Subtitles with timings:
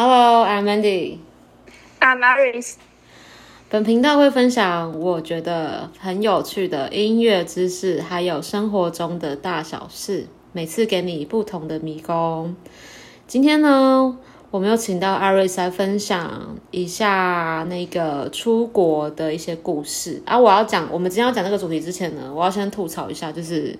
[0.00, 1.18] Hello，I'm Mandy。
[1.98, 2.74] I'm Aris。
[3.68, 12.54] 本频道会分享我觉得很有趣的音乐知识，还有生活中的大小事，每次给你不同的迷宫。
[13.26, 14.16] 今天呢，
[14.52, 20.38] 我们又请到 Aris 来分享一下那个出国的一些故事啊。
[20.38, 23.76] 我要讲，我们今天要讲这个主题之前呢，我要先吐槽一下，就是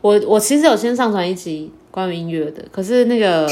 [0.00, 3.46] 我我其实有先上传一集关于音乐的，可是那个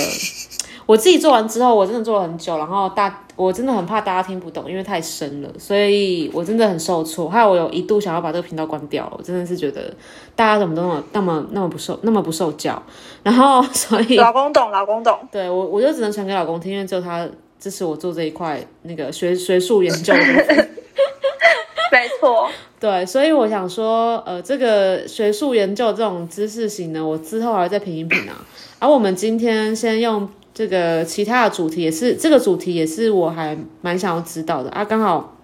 [0.88, 7.28] 我自己做完之后，我真的做了很久，然后大我真的很怕大家听不懂，因为太深了，所以我真的很受挫。
[7.28, 9.92] 还有我有一度想要把这个频道关掉，我真的是觉得
[10.34, 12.82] 大家怎么都那么那么那么不受那么不受教，
[13.22, 15.18] 然后所以老公懂，老公懂。
[15.30, 17.28] 对我我就只能传给老公听，因为只有他
[17.60, 20.56] 支持我做这一块那个学学术研究的部分。
[21.92, 22.48] 没错，
[22.80, 28.44] 对，所以我想说，呃，这个学术研究这种知识型呢，我之后还会再品一品啊。
[28.78, 34.84] 而我们今天先用这个其他的主题，也是这个主题也是我还蛮想要知道的啊。
[34.84, 35.36] 刚好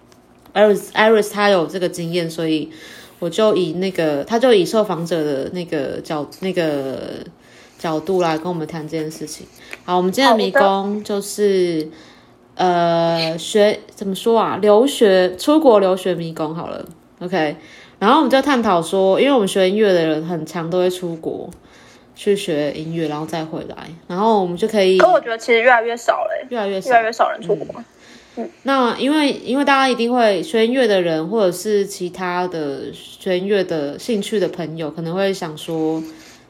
[0.53, 2.69] Iris Iris 他有这个经验，所以
[3.19, 6.99] 我就以那个他就以受访者的那个角那个
[7.79, 9.47] 角度来跟我们谈这件事情。
[9.85, 11.87] 好，我们今天的迷宫就是。
[12.57, 14.57] 呃，学怎么说啊？
[14.61, 16.85] 留学出国留学迷宫好了
[17.19, 17.57] ，OK。
[17.99, 21.49] 然后我们就探讨说，因为我们学音乐的人很强，都会出国
[22.15, 23.75] 去学音乐，然后再回来，
[24.07, 27.83] 然后我们就可以可我觉得其实越来越少了、欸，越来越少越来越少人出国。
[28.63, 36.03] 那因为因为大家一定会学音乐的人，或者是其他的学音乐的兴趣的朋友，可能会想说，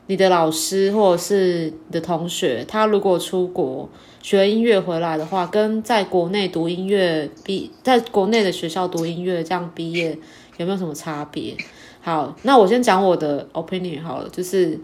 [0.08, 3.88] 你的老师或者是你的同学，他如果出国
[4.24, 10.18] 学音乐回来的话，跟在国内读音乐毕，在国内的学校读音乐这样毕业
[10.58, 11.56] 有没有什么差别？
[12.02, 14.80] 好，那我先讲我的 opinion 好了，就是。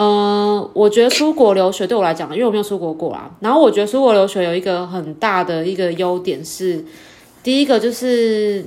[0.00, 3.28] 嗯，我觉得出国留学对我来讲，因为我没有出国过啦。
[3.40, 6.84] 然后我觉得出国留学有一个很大的一个优点是，
[7.42, 8.64] 第一个就是，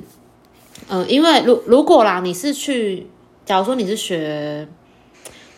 [0.90, 3.08] 嗯，因为如如果啦，你是去，
[3.46, 4.68] 假如说你是学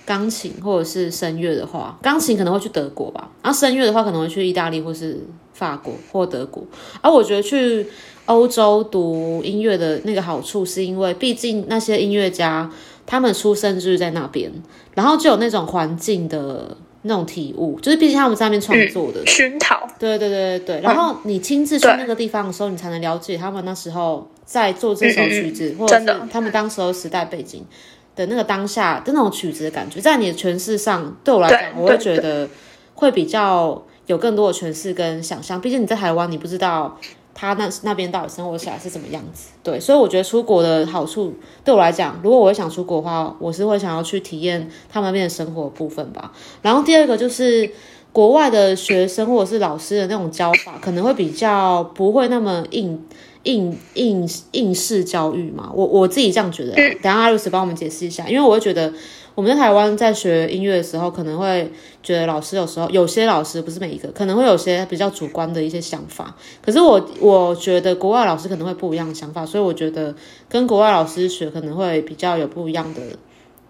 [0.06, 6.64] 钢琴或者是声乐的话，钢琴可能会去德国吧，然后声乐的话可能会去意大利或是法国或德国。
[7.02, 7.88] 而我觉得去
[8.28, 12.70] 欧洲读音乐的那个好处，是因为毕竟那些音乐家。
[13.06, 14.52] 他们出生就是在那边，
[14.94, 19.86] 然后就有那种环境的那种体悟，就是毕竟他们在那边创作的、嗯、熏陶。
[20.00, 20.82] 对对对对对。
[20.82, 27.66] 然后你亲自去那个地方的时候，你才能了解他们那时候在做这首曲子，或者是他们当时候时代背景
[28.16, 32.48] 的那个当下的那种曲子的感觉，在你的诠释上，对我来讲，我会觉得
[32.96, 35.60] 会比较有更多的诠释跟想象。
[35.60, 36.98] 毕竟你在台湾，你不知道。
[37.34, 39.50] 他那那边到底生活起来是怎么样子？
[39.64, 41.34] 对，所以我觉得出国的好处
[41.64, 46.32] 对我来讲，如果我想出国的话，我是会想要去体验他们那边的生活部分吧。
[46.62, 47.70] 然后第二个就是
[48.12, 53.04] 国外的学生或者是老师的那种教法，可能会比较不会那么硬
[53.44, 55.72] 硬硬硬式教育嘛。
[55.74, 56.76] 我我自己这样觉得、啊。
[57.02, 58.94] 等下阿露斯帮我们解释一下，因为我会觉得。
[59.36, 61.72] 我们在台湾在学音乐的时候，可能会
[62.02, 66.36] 觉得老师有时候有些老师不是每一个，可能会有些比较主观的一些想法。
[66.64, 70.14] 可是我我觉得国外老师可能会不一样的想法，所以我觉得
[70.48, 73.02] 跟国外老师学可能会比较有不一样的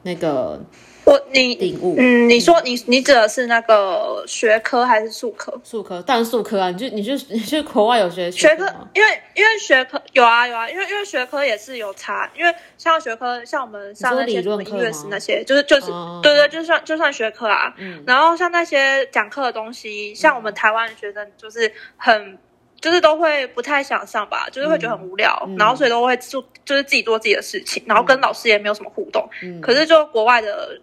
[0.03, 0.59] 那个
[1.05, 1.95] 我你领悟。
[1.97, 5.53] 嗯，你说你你指的是那个学科还是术科？
[5.63, 17.73] 术科当然术科啊，你就你就你去国外有学学科吗？，因为因为学科有啊有啊，因为因为学科也是有差，因为像学科像我们上那些什么音乐史那些，就是就是、哦对对，就算就算学科啊。
[17.77, 22.37] 嗯然后像那些讲课的东西，像我们台湾的学生就是很。
[22.81, 29.25] 就是都会不太想上吧，就是会觉得很无聊，嗯然后所以都会做，就是自己做自己的事情，然后跟老师也没有什么互动。
[29.41, 30.77] 嗯可是就国外的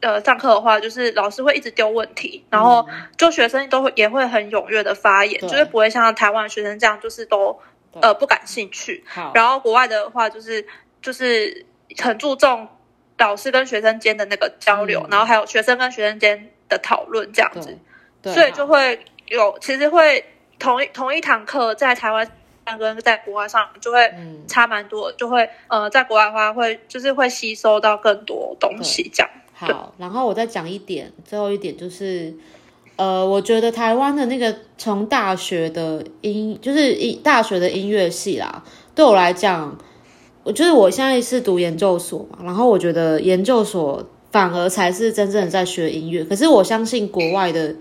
[0.00, 2.86] 呃上课的话，就是老师会一直丢问题，然后
[3.16, 7.58] 就学生都会也会很踊跃的发言，就是不会像台湾学生这样，就是都
[8.00, 9.04] 呃不感兴趣。
[9.34, 10.66] 然后国外的话，就是
[11.00, 11.64] 就是
[11.98, 12.68] 很注重
[13.18, 15.08] 老师跟学生间的那个交流，嗯。
[15.10, 17.78] 然后还有学生跟学生间的讨论这样子，
[18.22, 20.24] 对，所以就会有其实会
[20.58, 22.26] 同一同一堂课在台湾
[22.66, 24.44] 上跟在国外上就会嗯。
[24.48, 29.30] 差蛮多，就会呃在国外的话会就是会吸收到更多东西这样。
[29.58, 32.34] 好，然后我再讲一点，最后一点就是，
[32.96, 38.62] 呃，我觉得台湾的那个从大学的音，就是音大学的音乐系啦，
[38.94, 39.74] 对我来讲，
[40.44, 47.74] 我就是我现在是读研究所嘛，然后我觉得研究所反而才是真正的在学音乐，可是我相信国外的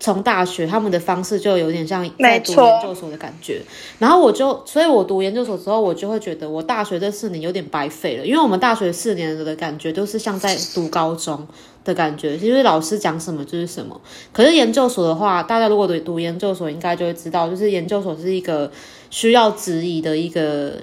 [0.00, 3.60] 从大学他们的方式就有点像在读研究所的感觉，
[3.98, 11.46] 然后我就，所以我读研究所之后，我就会觉得我大学这四年有点白费了，因为我们大学四年的感觉都是像在读高中
[11.84, 14.00] 的感觉，就是老师讲什么就是什么。
[14.32, 18.70] 可是研究所的话，大家如果读读研究所，应该就会知道，就是研究所是一个
[19.10, 20.74] 需要质疑的一个。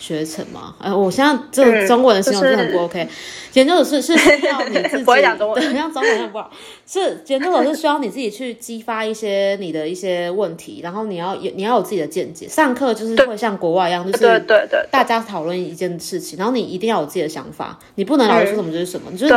[0.00, 3.06] 学程嘛，呃，我现在这个中文的形容真的很不 OK。
[3.52, 5.62] 研究所是 是需要你自己，不会讲中文。
[5.62, 6.50] 对，像中文很不好。
[6.86, 12.48] 是研究所是需要你自己去激发一些你的一些问题，然后你要有你要有自己的见解。
[12.48, 19.34] 上课就是会像国外一样，就是对对对，大家讨论一件事情，然后你一定要有自己的想法，你不能老师说什么就是什么，就是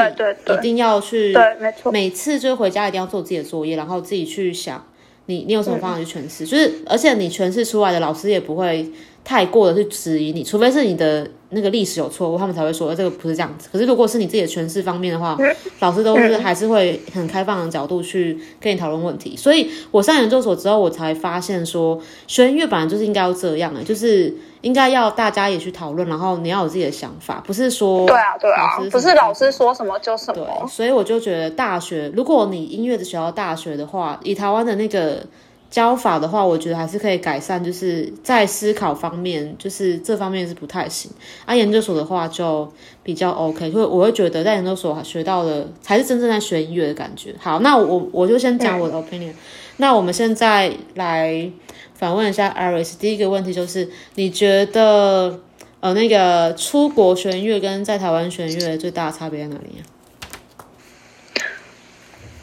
[0.48, 4.86] 你一定要去，对，没错，每次就是回家一定要做自己的作业，然后自己去想
[5.26, 8.90] 你你有什么方法去诠释，就是而且你诠释出来的老师也不会
[9.24, 13.70] 太过的去质疑你，除非是你的那个历史有错误，他们才会说这个不是这样子。
[13.72, 15.38] 可是如果是你自己的诠释方面的话，
[15.80, 19.38] 老师都是还是会很开放的角度去跟你讨论问题。
[19.38, 35.26] 所以我上研究所之后，我才发现说，学音乐本来就是应该要这样的，就是应该要大家也去讨论，然后你要有自己的想法，不是说对啊对啊不是老师说什么就什么对，么，所以我就觉得大学，如果你音乐的学校大学的话，以台湾的那个
[35.74, 41.10] 教法的话，我觉得还是可以改善，就是在思考方面，就是这方面是不太行。
[41.48, 42.72] 啊，研究所的话就
[43.02, 47.34] 比较 OK，所以我会觉得在研究所学到的才是真正在学音乐的感觉。
[47.40, 49.34] 好，那我我就先讲我的 opinion、
[49.78, 51.50] 那我们现在来
[51.96, 55.40] 反问一下 Iris，第一个问题就是你觉得
[55.80, 59.82] 呃那个出国学音乐跟在台湾学音乐最大的差别在哪里啊？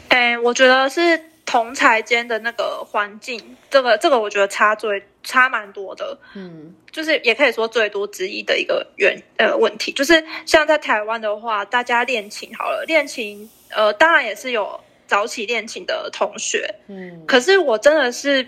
[0.09, 6.73] 哎，我觉得是同才间的那个环境，这个这个我觉得差最差蛮多的，嗯。
[6.89, 17.25] 就是也可以说最多之一的一个原呃问题，就是像在台湾的话，大家练琴好了，练琴呃当然也是有早起练琴的同学，嗯。
[17.27, 18.47] 可是我真的是，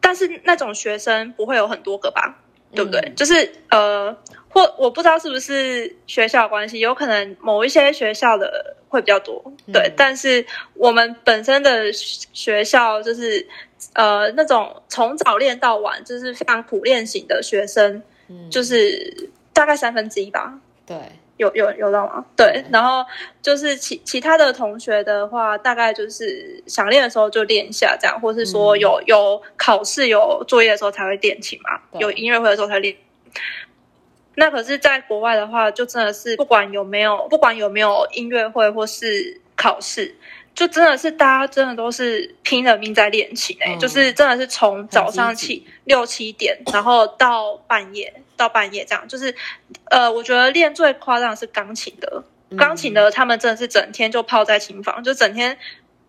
[0.00, 2.38] 但是那种学生不会有很多个吧，
[2.74, 3.12] 对不对？
[3.14, 4.16] 就是呃，
[4.50, 9.42] 或我不知道是不是学校关系，有可能某一些学校的会比较多，
[9.72, 9.92] 对。
[9.96, 13.46] 但是我们本身的学校就是
[13.92, 20.58] 呃那种从早练到晚，就是非常苦练型的学生，嗯，就是大概三分之一吧。
[20.86, 20.96] 对，
[21.36, 22.24] 有有有到吗？
[22.34, 23.04] 对，然后
[23.42, 32.96] 就是其其他的同学的话，大概就是想练的时候就练一下这样，或是说有、有考试有作业的时候才会练琴嘛，有音乐会的时候才练。
[34.38, 40.14] 那可是，在国外的话，就真的是不管有没有，不管有没有音乐会或是考试，
[40.54, 49.34] 就真的是大家真的都是拼了命在练琴哎、嗯就是真的是从早上起六七点，然后到半夜到半夜这样，就是
[49.90, 52.22] 呃，我觉得练最夸张的是钢琴的，
[52.56, 55.58] 钢琴的他们真的是整天就泡在琴房，就整天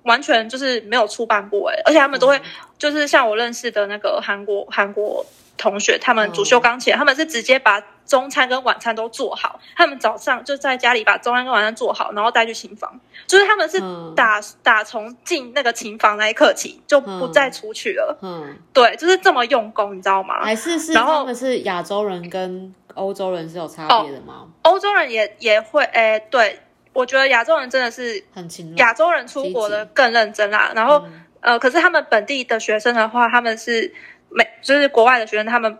[0.03, 2.41] 完全就是没有出半步哎、而且他们都会、嗯。
[2.77, 5.25] 就是像我认识的那个韩国韩国
[5.59, 14.13] 同学，他们主修嗯钢琴，他们是直接把中餐跟晚餐都做好，他们早上就在家里把中餐跟晚餐做好，然后带去琴房，就是他们是嗯。
[14.15, 20.41] 打、打从进那个琴房那一刻起就不嗯再出去了，嗯，对，就是这么用功，你知道吗？
[20.41, 24.47] 还是是然后他们是亚洲人跟欧洲人是有差别的吗？
[24.63, 26.59] 欧洲人也也会，诶，对
[26.93, 31.03] 我觉得亚洲人真的是很勤劳，亚洲人出国的更认真啦，然后。
[31.05, 31.25] 嗯。
[31.41, 33.93] 呃，可是他们本地的学生的话，他们是
[34.29, 35.77] 美，就是国外的学生，他们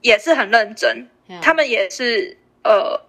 [0.00, 3.00] 也是很认真，呀他们也是呃，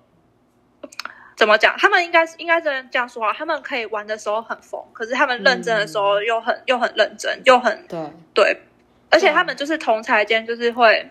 [1.35, 1.75] 怎么讲？
[1.77, 7.99] 他们应该是应该这样说啊，他们可以玩的时候很疯，可是他们认真的时候又很、又很认真，又很对，
[8.33, 8.61] 对，
[9.09, 11.09] 而且他们就是同才间就是会，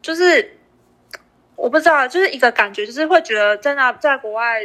[0.00, 0.58] 就是
[1.56, 4.60] 我不知道，就是一个感觉，就是会觉得在那在国外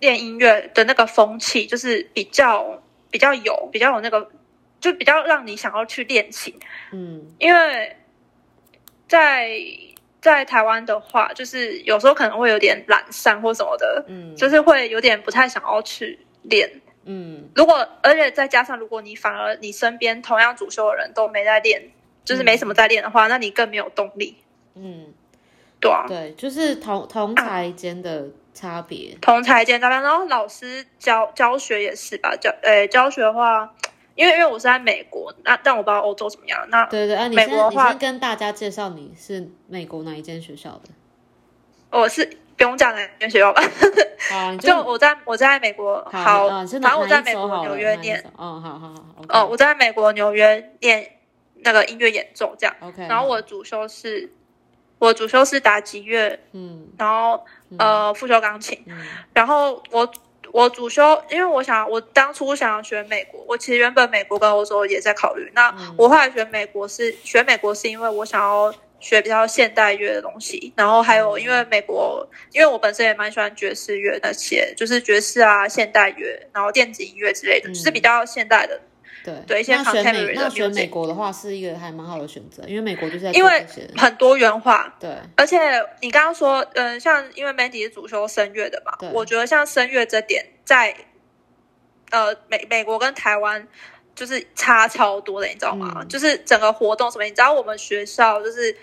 [0.00, 4.30] 练音乐的那个风气，就是比较比较有比较有那个，
[4.86, 6.54] 就比较让你想要去练琴，
[6.92, 7.34] 嗯。
[7.38, 7.96] 因为
[9.08, 9.50] 在
[10.20, 16.70] 在台湾的话，就是有时候可能会有点懒散或什么的，嗯，就是会有点不太想要去练。
[17.04, 17.48] 嗯。
[17.54, 21.82] 如果而且再加上，如果你反而你身边同样主修的人都没在练，
[22.24, 24.36] 就是没什么在练的话，那你更没有动力，
[24.74, 25.12] 嗯，
[25.80, 26.04] 对啊。
[26.08, 33.72] 对，就是同同才间的差别，同才间差别，然后老师教教学也是吧，教呃教学的话，
[34.16, 36.66] 因为因为我是在美国，那但我不知道欧洲怎么样。
[36.70, 40.88] 那对对啊，你先美国的话你先跟大家介绍你是美国哪一间学校的，
[41.90, 42.24] 我是
[42.56, 43.62] 不用讲哪间学校吧，
[44.60, 51.18] 就我在我在美国，好，反正我在美国纽约念，哦，好好好哦，我在美国纽约念
[51.56, 54.32] 那个音乐演奏这样，OK，然后我主修是，
[54.98, 56.88] 我主修是打击乐，嗯。
[56.96, 57.44] 然后
[57.78, 58.98] 呃副修钢琴，嗯。
[59.34, 60.10] 然后我
[60.56, 65.52] 我主修，因为我想我当初想要学美国，我其实原本美国跟欧洲也在考虑。
[65.54, 78.80] 那我后来学美国是学美国是因为我想要学比较现代乐的东西，然后还有因为美国，因为我本身也蛮喜欢爵士乐那些，就是爵士啊、现代乐，然后电子音乐之类的，就是比较现代的。
[79.26, 79.34] 对。
[79.46, 83.66] 对，一些那选 contemporary 美的那选美国的话是一个还蛮好的选择，因为美国就是在因为
[83.96, 85.10] 很多元化，对。
[85.36, 85.58] 而且
[86.00, 90.96] 你刚刚说，嗯、像因为 Mandy 是主修声乐的嘛，我觉得像声乐这点在
[92.12, 93.66] 呃美美国跟台湾
[94.14, 95.96] 就是差超多的，你知道吗？
[96.00, 96.08] 嗯。
[96.08, 98.76] 就是整个活动什么，你知道我们学校就是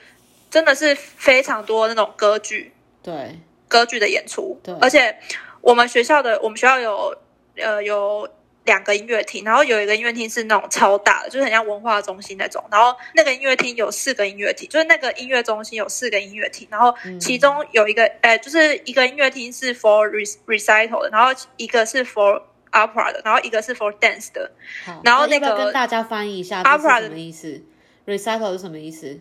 [0.51, 2.73] 真的是非常多那种歌剧。
[3.01, 3.39] 对。
[3.69, 4.59] 歌剧的演出。
[4.61, 5.17] 对，而且
[5.59, 7.17] 我们学校的我们学校有
[7.55, 8.29] 呃有
[8.65, 22.41] 两个音乐厅，然后有一个音乐厅是那种超大的，就是很像文化中心那种，然后那个音乐厅有四个音乐厅，就是那个音乐中心有四个音乐厅，然后嗯其中有一个呃就是一个音乐厅是 for re- recital 的，然后一个是 for
[22.71, 24.51] opera 的，然后一个是 for dance 的，
[24.85, 27.61] 好，然后那个跟大家翻译一下 opera 什么意思
[28.05, 29.19] ？recital 是什么意思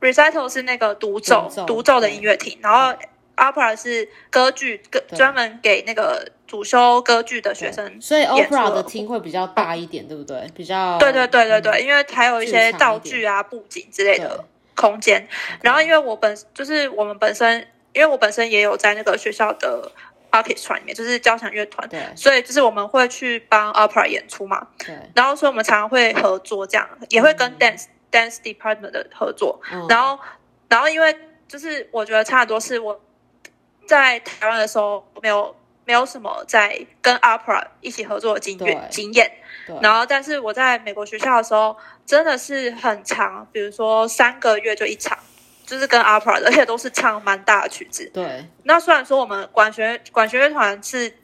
[0.00, 2.98] ？recital 是那个独奏独奏的音乐厅，然后
[3.36, 10.46] opera 是歌剧，歌专门给那个主修歌剧的学生所以 opera 的厅会比较大一点，对不对？
[10.54, 15.26] 比较对对对对对，嗯因为还有一些道具啊、布景之类的空间。
[15.60, 19.90] 然后因为我本就是我们本身，因为我本身也有在那个学校的
[20.30, 22.00] orchestra 里面，就是交响乐团，对。
[22.14, 24.66] 所以就是我们会去帮 opera 演出嘛。
[24.78, 27.58] 对，然后所以我们常常会合作，这样也会跟嗯。
[27.58, 29.60] dance、dance department 的合作。
[29.72, 29.86] 嗯。
[29.88, 30.18] 然后，
[30.68, 31.14] 然后因为
[31.48, 32.98] 就是我觉得差很多，是我
[33.86, 39.30] 在台湾的时候没有没有什么在跟 opera 一起合作的经验经验。
[39.66, 45.16] 对然后，但是我在美国学校的时候，真的是很长，比如说三个月就一场，
[45.64, 48.10] 就是跟 opera 的，而且都是唱蛮大的曲子。
[48.12, 51.14] 对那虽然说我们管弦管弦乐团是，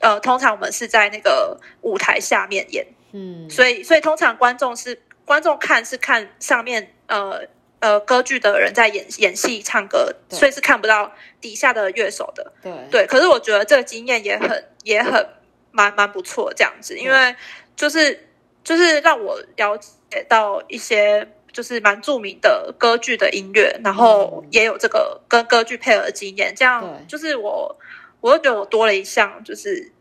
[0.00, 7.40] 呃，通常我们是在那个舞台下面演，嗯，所以所以通常观众是观众看是看上面呃
[7.86, 12.52] 呃歌剧的人在演演戏唱歌，所以是看不到底下的乐手的。
[12.60, 12.72] 对。
[12.90, 15.24] 对，可是我觉得这个经验也很也很
[15.70, 17.36] 蛮蛮不错这样子，因为
[17.76, 18.28] 就是
[18.64, 24.48] 就是让我了解到一些就是蛮著名的歌剧的音乐，然后嗯。
[24.50, 27.76] 也有这个跟歌剧配合的经验，这样就是我
[28.20, 29.92] 我又觉得我多了一项就是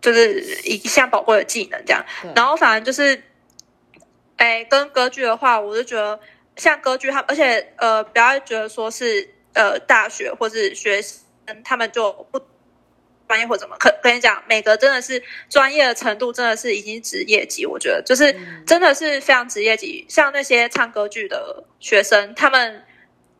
[0.00, 2.04] 就是一项宝贵的技能这样，
[2.36, 3.22] 然后反正就是，
[4.36, 6.20] 哎，跟歌剧的话，我就觉得
[6.56, 11.20] 像歌剧他，而且呃，不要觉得说是呃大学或是学生
[11.62, 12.40] 他们就不
[13.28, 20.04] 专业或怎么，可跟你讲，每个真的是专业的程度真的是已经职业级，我觉得就是嗯真的是非常职业级。
[20.08, 22.82] 像那些唱歌剧的学生，他们。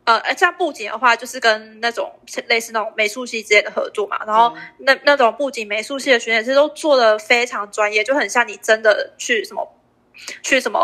[0.07, 9.69] 呃，像布景的话，就是跟那种类似那种美术系之类的合作嘛，然后那那种布景美术系的学姐其实都做的非常专业，就很像你真的去什么
[10.43, 10.79] 去什么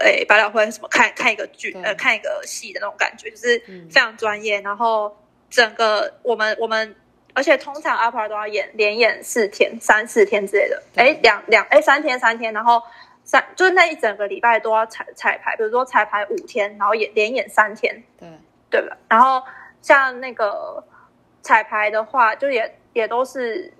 [0.00, 3.88] 诶百老汇什么看看一个剧呃看一个戏的那种感觉，就是嗯。
[3.90, 4.60] 非常专业。
[4.60, 5.16] 然后
[5.48, 6.94] 整个我们我们
[7.34, 11.04] 而且通常 opera 都要演连演四天三四天之类的，对。
[11.04, 12.82] 诶两两诶三天三天，然后
[13.24, 18.28] 三就是那一整个礼拜都要彩彩排，比如说彩排五天，然后演连演三天，对。
[18.70, 18.96] 对吧？
[19.08, 19.42] 然后
[19.82, 20.84] 像那个
[21.42, 23.72] 彩排的话，就也也都是，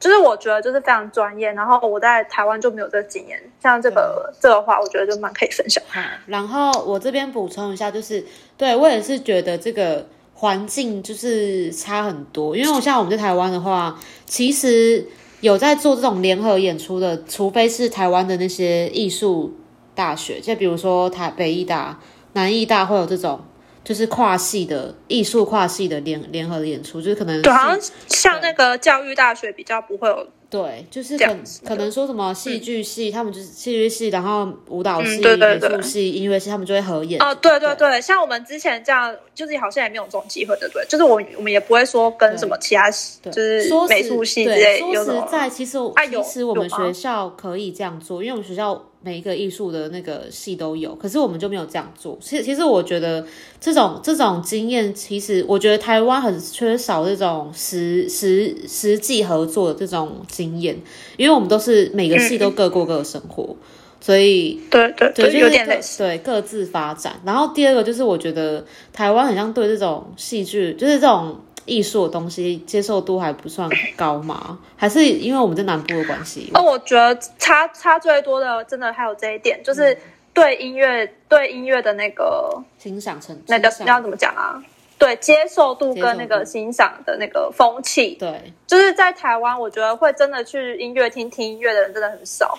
[0.00, 1.52] 就是我觉得就是非常专业。
[1.52, 5.82] 然后我在台湾就没有这个经验，像这个这个话，我觉得就蛮可以分享。
[5.88, 8.24] 好，然后我这边补充一下，就是
[8.56, 15.06] 对我也是觉得这个环境就是差很多，因为我像我们在台湾的话，其实
[15.40, 19.56] 有在做这种联合演出的，除非是台湾的那些艺术
[19.94, 21.98] 大学，就比如说台北艺大、
[22.34, 23.40] 南艺大会有这种。
[23.84, 37.22] 就是跨系的艺术跨系的联联合的演出，就是可能对，好像像那个教育大学比较不会有，对，就是可这可能说什么戏剧系，他们就是戏剧系，然后舞蹈系、嗯对对对美术系、音乐系，他们就会合演。
[37.22, 40.84] 哦，对对对，像我们之前这样，就是好像也没有这种机会，对不对？
[40.86, 45.78] 就是我我们也不会说跟什么其他就是美术系之对类说实在，其实
[46.24, 52.18] 其实我们学校可以这样做，因为我们学校每一个艺术的那个系都有，可是我们就没有这样做。
[52.20, 53.24] 其实其实我觉得
[53.60, 60.76] 这种这种经验，其实我觉得台湾很缺少这种实实实际合作的这种经验，
[61.16, 63.54] 因为我们都是每个系都各过各的生活，
[64.00, 64.60] 所以。
[64.70, 65.98] 对对对，就是。
[65.98, 67.20] 对各自发展。
[67.24, 74.58] 然后第二个就是，我觉得台湾很像对这种戏剧，就是这种艺术的东西接受度还不算高嘛？
[74.76, 76.50] 还是因为我们在南部的关系？
[76.54, 79.98] 哦，我觉得差差最多的，真的还有这一点，就是嗯
[80.34, 84.62] 对音乐对音乐的那个欣赏程度那叫欣赏那要怎么讲啊？
[84.98, 92.58] 对接受度跟那个欣赏的那个风气，对就是在台湾，我觉得会真的去音乐厅听音乐的人真的很少，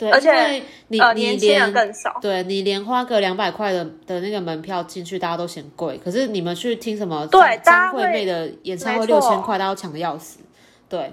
[0.00, 2.18] 对，而且你、呃，你年轻人连更少。
[2.22, 5.98] 对你连花个两百块的的那个门票进去，大家都嫌贵。
[5.98, 10.38] 可是你们去听什么对张惠妹的演唱会六千块，大家都抢的要死。
[10.88, 11.12] 对，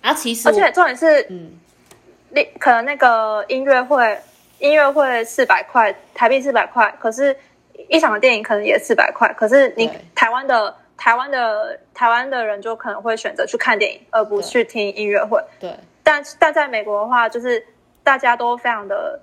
[0.00, 1.50] 啊，其实而且重点是，嗯，
[2.30, 4.18] 那可能那个音乐会，
[4.58, 7.36] 音乐会四百块，台币四百块，可是
[7.90, 15.38] 一场电影可能也四百块，可是你台湾的台湾的台湾的人就可能会选择去看电影，而不去听音乐会。
[15.60, 17.62] 对但但在美国的话，就是
[18.08, 19.20] 大家都非常的、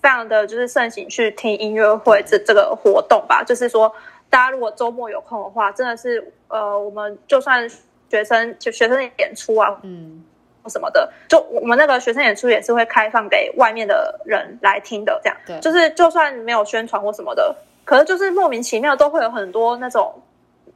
[0.00, 3.44] 非常的就是盛行去听音乐会这这个活动吧。
[3.44, 3.94] 就是说，
[4.30, 7.68] 大家如果周末有空的话，真的是呃，我们就算
[8.08, 10.24] 学生就学生的演出啊嗯，
[10.68, 15.20] 什么的，就我们那个学生演出也是会开放给外面的人来听的。
[15.22, 20.22] 这样，对就是就算没有宣传或什么的，可是就是莫名其妙都会有很多那种，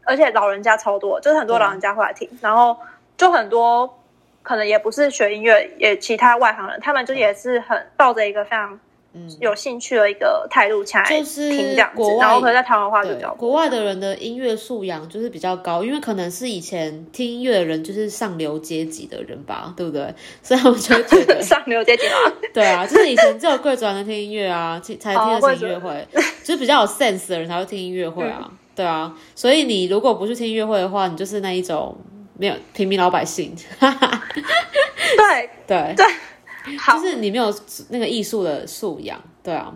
[0.05, 2.77] 而且老人家超多，就是很多老人家会来听，然后
[3.17, 3.98] 就很多
[4.49, 8.81] 可能也不是学音乐，也其他外行人，他们就也是很抱着一个非常
[9.13, 20.15] 嗯有兴趣的一个态度前来就是听这样子国，外然后可能在台湾的话就对比较，国外的人的音乐素养就是比较高，因为可能是以前听音乐的人就是上流阶级的人吧，对不对？
[20.43, 26.09] 所以我们就觉得， 上流阶级嘛， 对啊，就是以前只有贵族才能听音乐啊，才听得哦起音乐会，
[26.43, 31.95] 就是比较有 sense 的人才会听音乐会啊，嗯对啊，所以你如果不去听音乐会的话，你就是那一种
[32.39, 36.07] 没有平民老百姓， 对对，对，
[36.79, 36.97] 好。
[36.97, 37.55] 就，是你没有
[37.91, 39.71] 那个艺术的素养，对啊。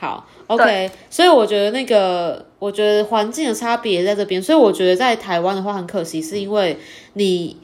[0.00, 6.78] 好，OK，所以我觉得那个，我觉得环境的差别在这边，所以我觉得在台湾的话很可惜，是因为
[7.14, 7.56] 你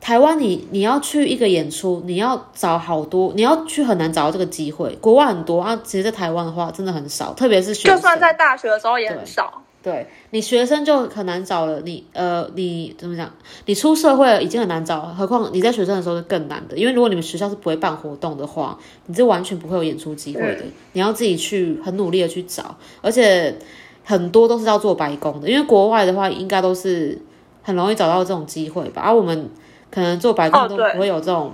[0.00, 9.62] 台湾你你要去一个演出，你要找好多，你要去很难找到这个机会，国外很多啊，其实，在台湾的话真的很少，特别是就算在大学的时候也很少。
[9.80, 13.32] 对你学生就很难找了，你呃，你怎么讲？
[13.66, 16.76] 你出社会了已经很难找，何况你在学生的时候是更难的。
[16.76, 20.64] 因为如果你们学校是不会办活动的话，你是完全不会有演出机会的。
[20.92, 23.56] 你要自己去很努力的去找，而且
[24.04, 25.48] 很多都是要做白工的。
[25.48, 27.16] 因为国外的话，应该都是
[27.62, 29.02] 很容易找到这种机会吧。
[29.02, 29.48] 而、我们
[29.90, 31.52] 可能做白工都不会有这种，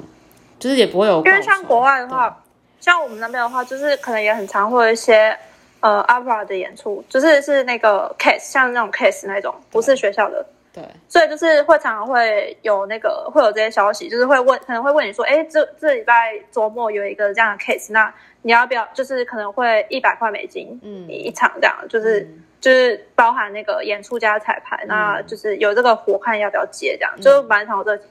[0.58, 1.22] 就是也不会有。
[1.24, 2.42] 因为像国外的话，
[2.80, 5.36] 像我们那边的话，就是可能也很常会有一些
[5.84, 18.88] 呃 opera 的演出，就是是那个 case，像那种 case 那种，不是学校的，对所以就是会常常会有那个会有这些消息，就是会问，可能会问你说，哎，这这礼拜周末有一个这样的 case，那你要不要？
[18.94, 22.20] 就是可能会一百块美金，嗯一场这样，就是。
[22.20, 28.02] 嗯就是包含那个演出加彩排，那就是有这个活看要不要接这样，就蛮常有这个。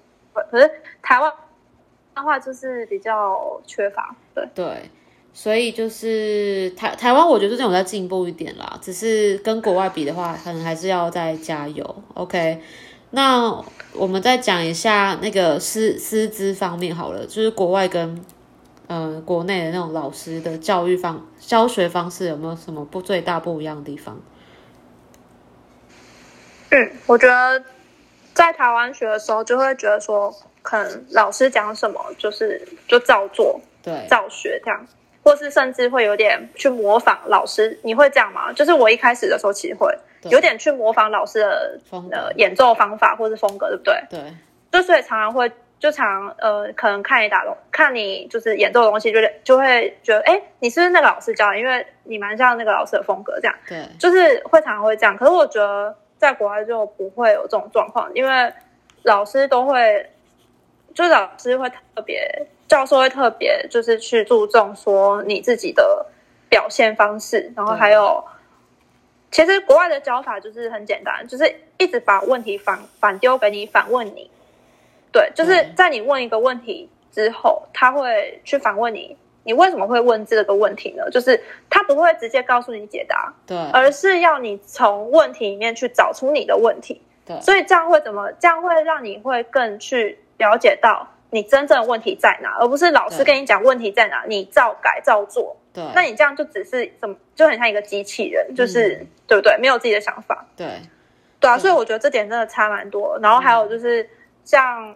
[0.52, 1.34] 可是台湾
[2.14, 4.48] 的话就是比较缺乏，对。
[4.54, 4.66] 对，
[5.34, 12.04] 所以就是台台湾，我觉得最近有在进步一点啦，只是跟国外比的话，可能还是要再加油。
[12.13, 12.62] OK，
[13.10, 18.24] 那我们再讲一下那个师师资方面好了，就是国外跟
[18.88, 24.22] 呃国内的那种老师的教育方教学方式有没有什么不最大不一样的地方？
[26.69, 27.63] 嗯，我觉得
[28.34, 34.88] 在台湾学的时候，就会觉得说，可能老师讲什么就是就照做、对照学这样，
[35.24, 37.80] 或是甚至会有点去模仿老师。
[37.82, 38.52] 你会这样吗？
[38.54, 39.92] 就是我一开始的时候，其实会
[40.30, 41.80] 有点去模仿老师的
[42.12, 44.04] 呃演奏方法或是风格，对不对？
[44.10, 44.20] 对
[44.72, 51.60] 就所以常常会就常呃，可能看你打东，看你就是演奏的东西，就就会觉得，哎，你是不是那个老师教的？
[51.60, 55.16] 因为你蛮像那个老师的风格，这样对就是会常常会这样。
[55.18, 58.52] 可是我觉得在国外就不会有这种状况，因为
[59.04, 60.10] 老师都会，
[60.96, 66.08] 就是老师会特别，教授会特别，就是去注重说你自己的
[66.50, 68.24] 表现方式，然后还有。
[69.30, 74.30] 其实国外的教法就是很简单，就是一直把问题反反丢给你，反问你。
[75.12, 81.08] 对，就是在你问一个问题之后，他会去反问你，你为什么会问这个问题呢？
[81.12, 87.00] 就是他不会直接告诉你解答，对而是要你从问题里面去找出你的问题。
[87.24, 88.32] 对所以这样会怎么？
[88.40, 95.58] 这样会让你会更去了解到你真正的问题在哪，而不是老师跟你讲问题在哪，你照改照做。
[95.74, 95.84] 对。
[95.96, 99.58] 那你这样就只是怎么，就很像一个机器人，就是、对不对？
[99.58, 100.46] 没有自己的想法。
[100.56, 100.67] 对。
[101.39, 103.19] 对啊，所以我觉得这点真的差蛮多。
[103.22, 104.08] 然后还有就是
[104.46, 104.96] 像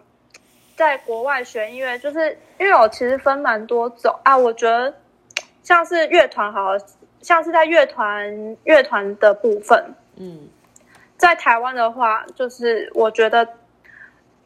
[0.76, 4.16] 在国外学音乐，就是因为我其实分蛮多种。
[4.22, 4.94] 啊，我觉得
[5.64, 6.70] 像是乐团好，
[7.20, 10.48] 像是在乐团乐团的部分，嗯。
[11.16, 13.48] 在台湾的话，就是我觉得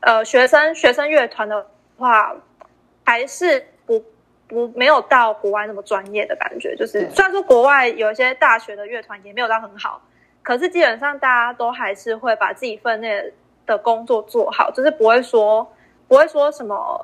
[0.01, 2.35] 呃学生学生乐团的话，
[3.05, 4.03] 还是不。
[4.49, 10.03] 不没有到国外那么专业的感觉，就是虽然说国外有一些大学的乐团也没有到很好，
[10.43, 13.33] 可是基本上大家都还是会把自己分内
[13.65, 15.67] 的工作做好，就是不会说
[16.07, 17.01] 不会说什么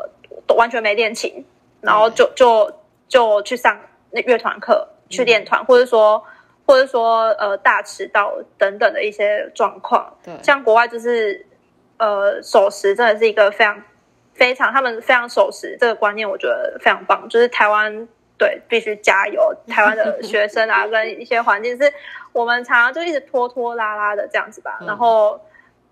[0.58, 1.42] 完全没练琴，
[1.80, 2.70] 然后就就
[3.08, 6.22] 就去上那乐团课去练团，或者说
[6.66, 10.14] 或者说呃大迟到等等的一些状况。
[10.22, 11.46] 对，像国外就是
[11.96, 13.82] 呃守时真的是一个非常
[14.38, 17.28] 非常他们非常守时这个观念，我觉得非常棒。
[17.28, 21.92] 就是台湾对必须加油，台湾的 学生啊跟一些环境是。
[22.30, 25.40] 我们常常就一直拖拖拉拉的这样子吧，然后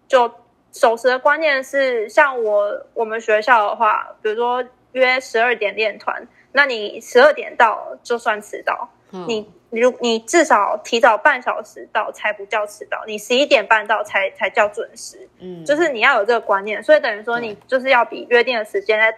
[0.07, 0.31] 就
[0.71, 6.25] 守时的观念是，像我我们学校的话，比如说约十二点练团，
[6.57, 19.15] 那你十二点到就算迟到，你如你至少提早半小时到才不叫迟到，你十一点半到才才叫准时，嗯，就是你要有这个观念，所以等于说你就是要比约定的时间在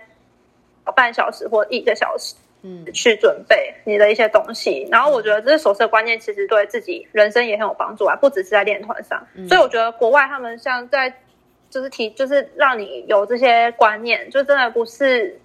[0.93, 2.35] 半小时或一个小时。
[2.63, 9.25] 嗯，去准备你的一些东西，然后我觉得这是守时的观念，其实对自己人生也很有帮助啊，不只是在练团上。
[9.49, 11.09] 所以我觉得国外他们像在
[11.71, 15.41] 就是提，就是让你有这些观念，就真的不是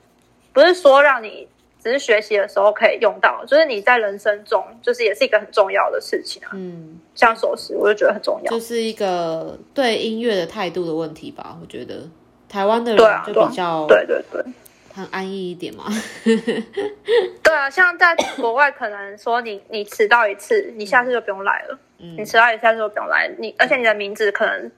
[0.54, 1.48] 不是说让你
[1.84, 6.52] 只是学习的时候可以用到，就是你在人生中就是也是一个很重要的事情啊。
[6.54, 11.58] 嗯，像守时，我就觉得很重要，就是一个对音乐的态度的问题吧。
[11.62, 12.10] 我觉得
[12.48, 14.42] 台湾的人就比较对对对。
[14.96, 15.86] 很安逸一点嘛？
[17.44, 21.80] 对啊，像在国外，可能说你你迟到一次，你下次就不用来了。
[21.98, 23.28] 嗯，你迟到一次，下次就不用来。
[23.40, 24.72] 你而且你的名字可能，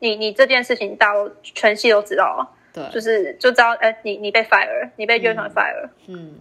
[0.00, 2.50] 你你这件事情大陆全系都知道了。
[2.72, 5.88] 对，就是就知道，哎，你你被 fire，你被乐团 fire。
[6.08, 6.34] 嗯，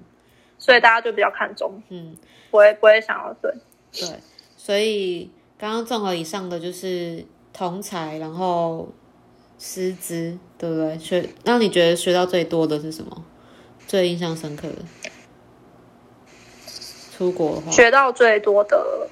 [0.59, 1.81] 所以大家就比较看重。
[1.89, 2.15] 嗯，
[2.51, 3.51] 不会不会想要对
[3.91, 4.19] 对，
[4.55, 8.87] 所以刚刚综合以上的就是同才，然后。
[9.61, 10.97] 师资对不对？
[10.97, 13.25] 学那你觉得学到最多的是什么？
[13.85, 14.75] 最印象深刻的？
[17.11, 19.09] 出国的话，学到最多的，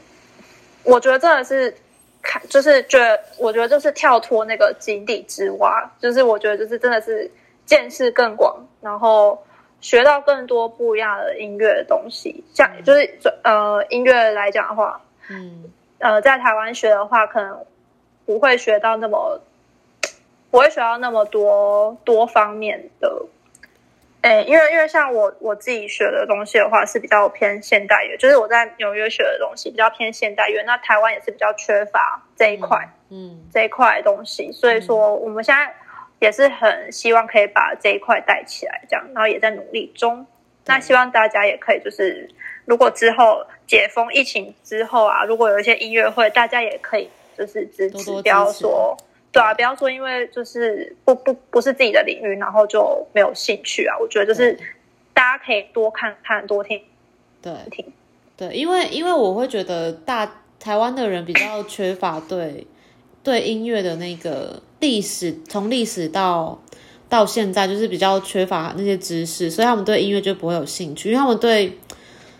[0.84, 1.76] 我觉得真的是
[2.22, 7.30] 看，就是觉得，我觉得就是跳脱那个井底之蛙，就是我觉得就是真的是
[7.66, 9.38] 见识更广，然后
[9.82, 12.44] 学到更多不一样的音乐的东西。
[12.54, 15.66] 像就是呃音乐来讲的话，嗯
[16.00, 17.66] 呃在台湾学的话，可能
[18.26, 19.42] 不会学到那么。
[20.50, 23.26] 不会学到那么多多方面的，
[24.22, 35.72] 诶，因为因为像我我自己学的东西的话是比较偏现代乐，就是我在纽约学的东西比较偏现代乐，那台湾也是比较缺乏这一块，嗯，这一块东西，所以说我们现在
[36.20, 40.26] 也是很希望可以把这一块带起来，这样，然后也在努力中。
[40.66, 42.30] 那希望大家也可以就是，
[42.66, 48.98] 如果之后解封疫情之后啊，如果有一些音乐会，大家也可以就是支持，不要说。
[49.32, 53.96] 对啊，不要说因为就是不不不是自己的领域，然后就没有兴趣啊。
[54.00, 54.58] 我觉得就是
[55.14, 56.82] 大家可以多看看多听，
[57.42, 57.86] 对听
[58.36, 62.66] 对，因为因为我会觉得大台湾的人比较缺乏对
[63.28, 66.58] 对音乐的那个历史，从历史到
[67.10, 71.10] 到现在就是比较缺乏那些知识，所以他们对音乐就不会有兴趣。
[71.10, 71.78] 因为他们对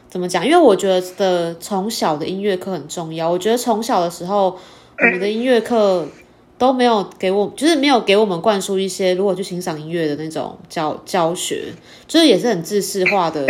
[0.10, 0.46] 怎么讲？
[0.46, 3.30] 因为我觉得从小的音乐课很重要。
[3.30, 4.58] 我觉得从小的时候，
[4.98, 6.08] 我们的音乐课。
[6.58, 11.66] 都没有给我，就是没有给我们灌输一些如果去欣赏音乐的那种教教学，
[12.08, 13.46] 就是也是很知识化的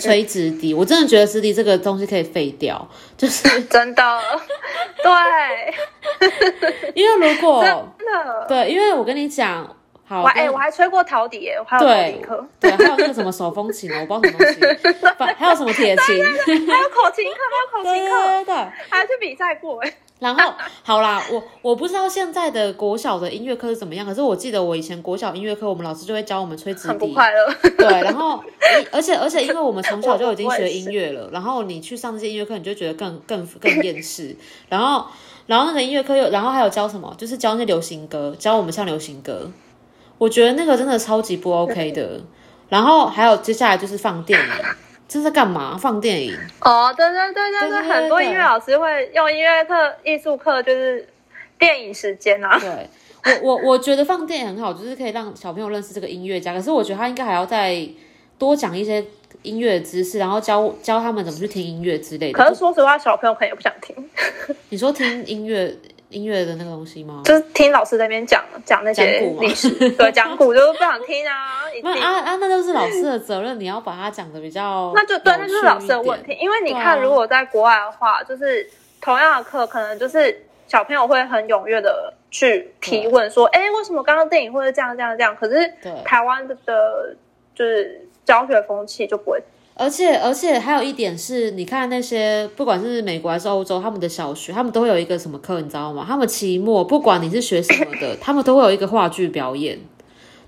[0.00, 0.72] 吹直笛。
[0.72, 4.02] 我真的觉得直笛这个东西可以废掉，就是真的，
[5.02, 5.12] 对，
[6.94, 7.64] 因为如果
[8.48, 9.68] 对，因为我跟你讲，
[10.12, 14.96] 好，哎，我还吹过陶笛，我还有陶笛课，对，还有那个什么手风琴我不知道什么东西，
[15.38, 18.54] 还有什么铁琴，还有口琴课， 还有口琴课，对，
[18.90, 19.92] 还去比赛过，哎。
[20.18, 20.52] 然后
[20.84, 27.52] 好啦，我我不知道现在的国小的音乐课是怎么样，可是我记得我以前国小音乐课，我们老师就会教我们吹直笛，不快乐。
[27.76, 28.40] 对，然后
[28.92, 34.36] 而且 而且，因为我们从小就已经学音乐了，然后你去上这些音乐课，你就觉得更更更厌世。
[34.68, 35.06] 然后
[35.46, 37.12] 然后那个音乐课又，然后还有教什么？
[37.18, 39.50] 就是教那些流行歌，教我们唱流行歌。
[40.22, 42.20] 我觉得那个真的超级不 OK 的。
[42.68, 44.46] 然后还有接下来就是放电影。
[45.08, 45.76] 这是干嘛？
[45.76, 51.06] 放电影哦，对对对对对，很多音乐老师会用音乐课、艺术课，就是
[51.58, 52.58] 电影时间啊。
[52.58, 52.88] 对，
[53.42, 56.54] 我我我觉得放电影很好，就是可以让小朋友认识这个音乐家。
[56.54, 57.86] 可是我觉得他应该还要再
[58.38, 59.04] 多讲一些
[59.42, 62.38] 音乐知识，然后教教他们怎么去听音乐之类的。
[62.38, 63.94] 可是说实话，小朋友可能也不想听。
[64.70, 65.76] 你说听音乐？
[66.12, 67.22] 音乐的那个东西吗？
[67.24, 71.62] 就是听老师在那边讲讲那些历史， 对，讲古就是不想听啊。
[71.82, 76.36] 那啊啊，那就是老师的责任，你要把它讲的比较，那就对，那就是老师的问题。
[76.40, 78.68] 因为你看，如果在国外的话，就是
[79.00, 85.72] 同样的课，可能就是小朋友会很踊跃的去提问，说：“哎，为什么刚刚电影会这样这样这样？”可是
[86.04, 86.56] 台湾的
[87.54, 89.42] 就是教学风气就不会
[89.74, 96.04] 而且而且还有一点是，你看那些不管是美国还是欧洲，他们的小学他们都会有一个什么课，你知道吗？
[96.06, 99.78] 他们期末不管你是学什么的， 他们都会有一个话剧表演，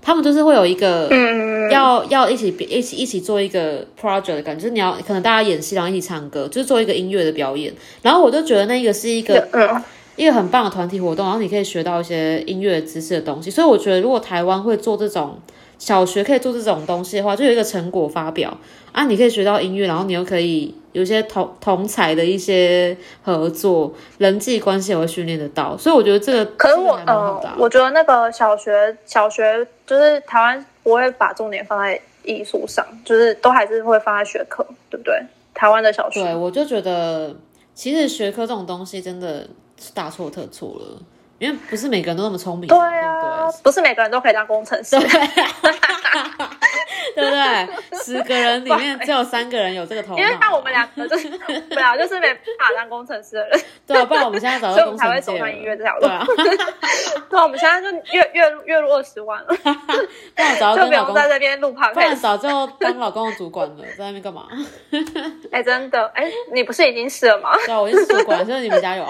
[0.01, 7.73] 他们就是会有一个嗯，要要一起一起一起做一个 project 的感觉，就是你要可能大家演戏，然后一起唱歌，就是做一个音乐的表演。
[8.03, 9.83] 然后我就觉得那个是一个嗯，
[10.15, 13.49] 一个很棒的团体活动，然后你可以学到一些音乐知识的东西。
[13.49, 15.39] 所以我觉得，如果台湾会做这种
[15.77, 18.57] 小学可以做这种东西的话，就有一个成果发表
[18.91, 25.77] 啊，你可以学到音乐，然后你又可以有一些同同才的一些合作，人际关系也会训练得到。
[25.77, 35.13] 所以我觉得这个可是我这个还蛮好的啊、，呃我觉得那个小学小学就是台湾不会把重点放在艺术上，就是都还是会放在学科，对不对？
[35.53, 37.35] 台湾的小学，对，我就觉得
[37.73, 39.47] 其实学科这种东西真的
[39.79, 41.01] 是大错特错了，
[41.37, 45.19] 因为不是每个人都那么聪明，对对啊不，不是每个人都可以当工程师对？，对
[47.15, 47.67] 对不对？
[48.03, 51.29] 十个人里面只有三个人有这个头脑，因为像我们两个就是
[51.69, 55.77] 本来就是没办法当工程师的人，对啊，不然我们现在早所以我们就工程界才会走上音乐了。
[55.77, 56.09] 这条路对。
[56.09, 56.25] 啊，
[57.29, 62.15] 对，我们现在就月月入月入二十万了， 不然我早就就不用在这边录不然。
[62.15, 62.47] 早就
[62.79, 64.47] 当老公的主管了，在那边干嘛？
[65.51, 67.51] 哎，真的，哎，你不是已经是了吗？
[67.65, 69.05] 对啊，我就是主管，所以你们加油。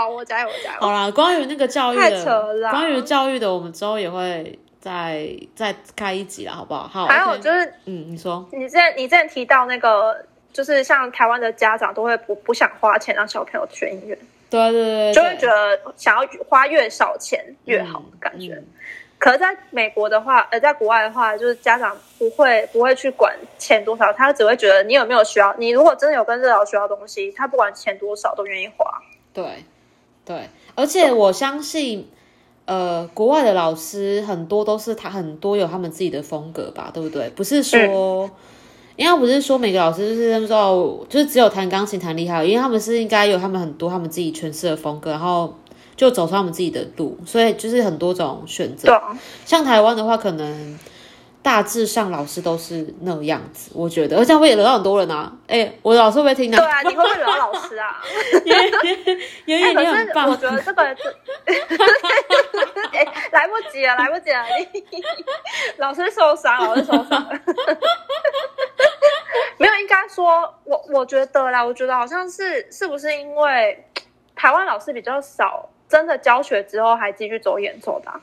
[0.00, 0.80] 好好，我加油，我加油。
[0.80, 6.88] 好啦，关于那个教育太的，扯了关于教育的，我们之后也会再再开一集了，好不好？
[6.88, 10.16] 好，还有就是，嗯，你说，你之前你之前提到那个，
[10.52, 18.54] 就是像台湾的家长都会不不想花钱让小朋友学音乐，对对对对，就会觉得想要花越少钱越好的感觉。
[18.54, 18.66] 嗯
[19.20, 25.54] 可是在美国的话，呃，在国外的话，就是家长不会不会去管钱多少，他只会觉得你有没有需要。
[25.58, 28.86] 你如果真的有跟这老学到东西，他不管钱多少都愿意花。
[29.34, 29.62] 对
[30.30, 32.06] 对，而且我相信，
[32.64, 37.28] 呃，国外的老师很多都是他很多有他们自己的风格吧，对不对？
[37.30, 38.30] 不是说，
[38.94, 45.52] 应该不是说每个老师就是那时候就是只有弹钢琴弹厉害，因为他们是应该有他们很多他们自己诠释的风格，然后
[45.96, 48.96] 就走上他们自己的路，所以就是很多种选择
[49.44, 50.78] 像台湾的话，可能
[51.42, 55.32] 大致上老师都是那样子，我觉得，而且会惹到很多人啊。
[55.46, 56.58] 哎、我老师会不会听呢？
[56.58, 58.02] 对啊，你会不会惹到老师啊？
[58.44, 58.70] 圆
[59.46, 59.90] 圆，哎，可是
[60.30, 60.36] 我。
[60.36, 60.94] 觉得这个，哎，
[63.32, 64.84] 来不及了，来不及了，你
[65.78, 67.30] 老师受伤，老师受伤了。
[69.58, 73.84] 没有，应该说，我我觉得啦，我觉得好像是是不是因为
[74.34, 78.18] 台湾老师比较少，真的教学之后还继续走演奏的啊、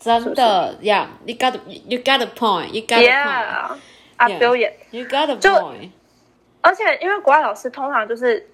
[0.00, 4.72] 真的呀、y o u got you got a point，you got Yeah 表演。
[4.90, 5.90] point，you got a 就 point。
[6.60, 8.48] 而且因为国外老师通常就是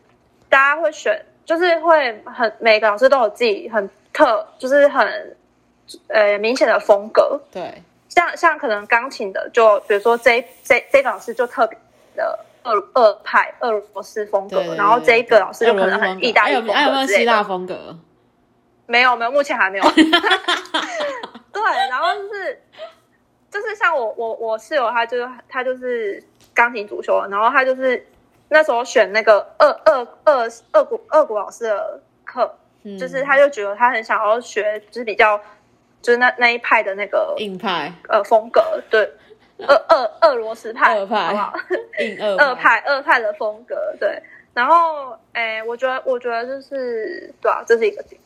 [0.48, 5.36] 大家会选，就是会很每个老师都有自己很特，就是很
[6.08, 7.40] 呃明显的风格。
[7.52, 11.76] 对像像可能钢琴的，就比如说这这这个老师就特别
[12.16, 17.06] 的俄俄派俄罗斯风格，对对对然后这一个老师就可能很意大利风还有还有没有。
[17.06, 17.98] 希腊风格？
[18.86, 19.84] 没有没有，目前还没有。
[21.64, 22.62] 对，然后就是
[23.50, 26.22] 就是像我我我室友，他就是他就是
[26.52, 28.06] 钢琴主修，然后他就是
[28.48, 32.98] 那时候选那个二二二二国二国老师的课，嗯。
[32.98, 35.40] 就是他就觉得他很想要学，就是比较
[36.02, 39.10] 就是那那一派的那个硬派、呃风格，对，
[39.58, 41.26] 俄俄俄罗斯派，二派。
[41.28, 41.54] 好不好？
[42.00, 44.22] 硬二二派二派的风格，对。
[44.52, 48.20] 然后，哎，我觉得，我觉得就是，对啊，这是一个点，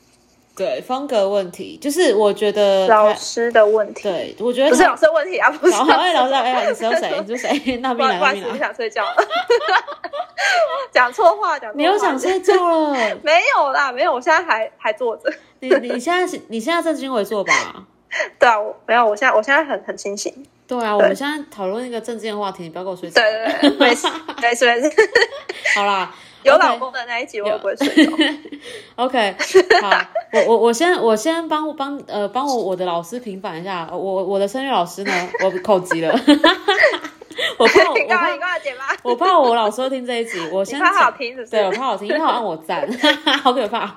[0.59, 7.14] 对风格问题，就是我觉得老他师的问题，对，我觉得不是老师的问题啊，不是然后哎，老师哎，你说谁？
[7.25, 7.77] 你说谁？
[7.81, 8.57] 那不边来，那边好意思，我。
[8.59, 9.14] 想睡觉了，
[10.92, 12.92] 讲错话，讲错话，你又想睡觉了？
[13.23, 15.33] 没有啦，没有，我现在还还坐着。
[15.61, 17.53] 你你现在是你现在正襟危坐吧？
[18.38, 20.33] 对啊，我没有，我现在我现在很很清醒。
[20.66, 23.21] 对啊，我们现在讨论一个正经的话题，你不要跟我睡觉。
[23.23, 24.07] 对对对，没事
[24.42, 24.90] 没事没事。
[25.75, 28.12] 好啦，有老公的那一集我也不会睡着。
[28.96, 29.37] OK，
[29.83, 29.90] 好，
[30.33, 35.12] 我我我先我先帮帮呃帮我我的老师平反一下，我我的声乐老师呢，
[35.44, 36.12] 我口急了，
[37.59, 38.09] 我怕我 你我？
[38.09, 38.29] 怕？
[39.03, 41.79] 我怕我老师会听这一集，我先好讲，听是不对我是？
[41.79, 42.88] 怕好听，因为好按我赞，
[43.42, 43.96] 好可怕。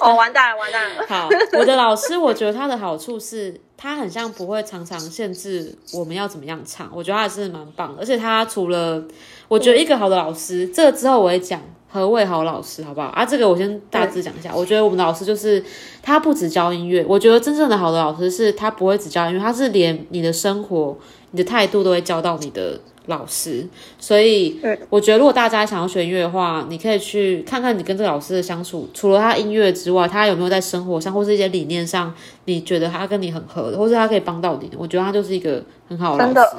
[0.00, 1.04] 哦， 完蛋了，完蛋了。
[1.08, 8.02] 好，我的老师，我觉得他的好处是，他很像不会常常限制我们要怎么样唱，我觉得他还是蛮棒的。
[8.02, 9.02] 而且他除了，
[9.50, 13.08] 我觉得一个好的老师，这个之后我会讲何谓好老师，好不好？
[13.08, 14.54] 啊，这个我先大致讲一下。
[14.54, 15.60] 我觉得我们的老师就是
[16.00, 20.96] 他不只教音乐，我觉得真正的好的老师是他不会只教音乐，他是连你的生活、
[21.32, 22.78] 你的态度都会教到你的
[23.10, 23.68] 老师，
[23.98, 32.14] 所以我觉得如果大家想要学音乐的话，你可以去看看你跟这个老师的相处，除了他音乐之外，他有没有在生活上或是一些理念上，
[32.46, 36.56] 你觉得他跟你很合的，或是他可以帮到你，我觉得他就是一个很好的老师。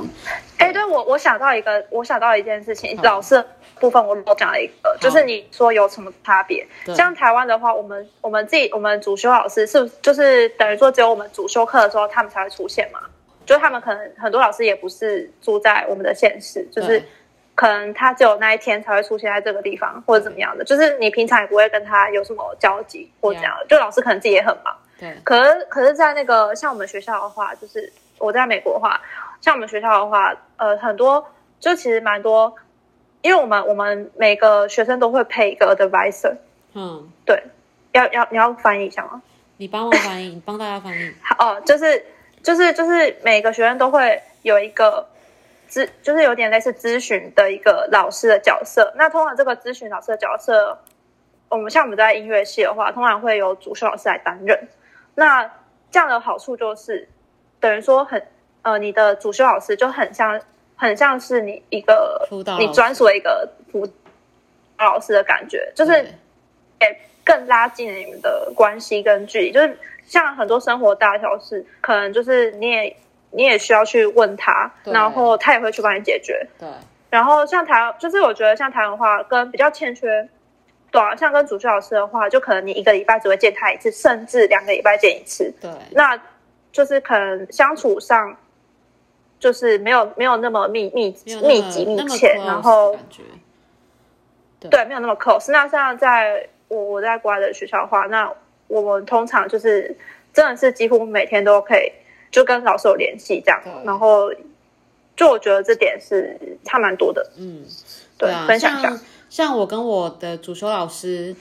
[0.57, 3.43] 哎，对我我想到一个，我想到一件事情，老师
[3.79, 6.67] 部分我我讲了一个，就是你说有什么差别？
[6.95, 12.99] 像台湾的话，我们我们自己我们主修老师是就是等于说只有我们主修课的时候他们才会出现嘛。
[13.51, 17.03] 就他们可能很多老师也不是住在我们的县市，就是
[17.53, 23.65] 可能他只有那一天才会出现在这个地方或者怎么样的，就是你平常也不会跟他有什么交集或怎样的。
[23.67, 25.13] 就老师可能自己也很忙，对。
[25.25, 29.01] 可是可是在那个像我们学校的话，就是我在美国的话，
[29.41, 31.27] 像我们学校的话，呃，很多
[31.59, 32.55] 就其实蛮多，
[33.21, 36.37] 因为我们我们每个学生都会配一个 advisor，
[36.73, 37.43] 嗯，对，
[37.91, 39.21] 要要你要翻译一下吗？
[39.57, 41.13] 你帮我翻译，你帮大家翻译。
[41.21, 42.01] 好 哦，就是。
[42.43, 45.07] 就是就是每个学生都会有一个
[45.69, 48.93] 咨，就是有点类似咨询的一个老师的角色。
[48.95, 50.79] 那通常这个咨询老师的角色，
[51.49, 54.67] 我们像我们在音乐系的话，通常会有主修老师来担任。
[55.15, 55.43] 那
[55.91, 57.07] 这样的好处就是，
[57.59, 58.25] 等于说很
[58.61, 60.39] 呃，你的主修老师就很像
[60.75, 62.27] 很像是你一个
[62.57, 63.85] 你专属的一个辅
[64.77, 65.91] 导老师的感觉，就是
[66.79, 66.99] 也
[67.31, 69.77] 更拉近了你们的关系跟距离，就是。
[70.03, 72.97] 像很多生活大小事，可能就是你也
[73.29, 76.45] 你也需要去问他，然后他也会去帮你解决。
[76.59, 76.67] 对。
[77.09, 80.27] 然后像台湾，就是我觉得像台湾话跟比较欠缺，
[80.91, 85.53] 对，像跟主修老师的话，就可能你一个礼拜只会见他一次，甚至两个礼拜见一次。
[85.61, 85.71] 对。
[85.91, 86.19] 那
[86.73, 88.35] 就是可能相处上，
[89.39, 92.97] 就是没有没有那么密密密集密切，然后
[94.59, 95.53] 对，没有那么 close。
[95.53, 98.33] 那像在我我在国外的学校的话，那。
[98.71, 99.93] 我们通常就是
[100.31, 101.91] 真的是几乎每天都可以
[102.31, 104.33] 就跟老师有联系这样，然后
[105.13, 107.29] 就我觉得这点是差蛮多的。
[107.37, 107.65] 嗯，
[108.17, 108.97] 对啊，分享一下。
[109.29, 111.35] 像我跟我的主修老师，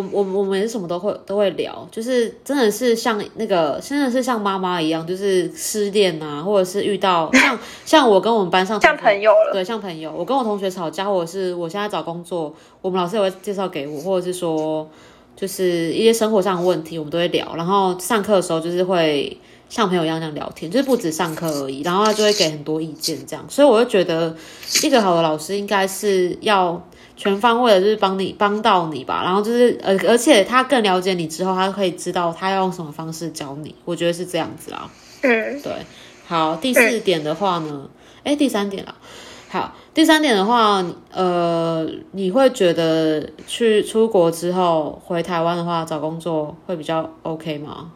[0.00, 10.12] 我我我们什么都会都会聊，就是真的是像那个真的是像妈妈一样，就是失恋啊，或者是遇到像像我跟我们班上像朋友了，对，像朋友。
[10.16, 14.88] 我跟我同学吵架，或者是我现在找工作，我们老师也会介绍给我，或者是说。
[15.36, 17.56] 就是一些生活上的问题，我们都会聊。
[17.56, 19.36] 然后上课的时候，就是会
[19.68, 21.82] 像朋友一样这样聊天，就是不止上课而已。
[21.82, 23.44] 然后他就会给很多意见，这样。
[23.48, 24.36] 所以我就觉得，
[24.84, 26.80] 一个好的老师应该是要
[27.16, 29.22] 全方位的，就是帮你帮到你吧。
[29.24, 33.74] 然后就是呃，而且他更了解你之后，他可以知道他要用什么方式教你。
[33.84, 34.90] 我觉得是这样子啦。
[35.22, 35.72] 嗯，对。
[36.26, 37.88] 好，第四点的话呢，
[38.22, 38.94] 哎，第三点了。
[39.48, 47.92] 好，第三点的话，呃，你会觉得去出国之后回台湾的话，找工作会比较 OK 吗？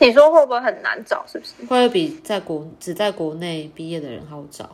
[0.00, 1.24] 你说会不会很难找？
[1.28, 1.52] 是不是？
[1.66, 4.68] 会比在国只在国内毕业的人好找？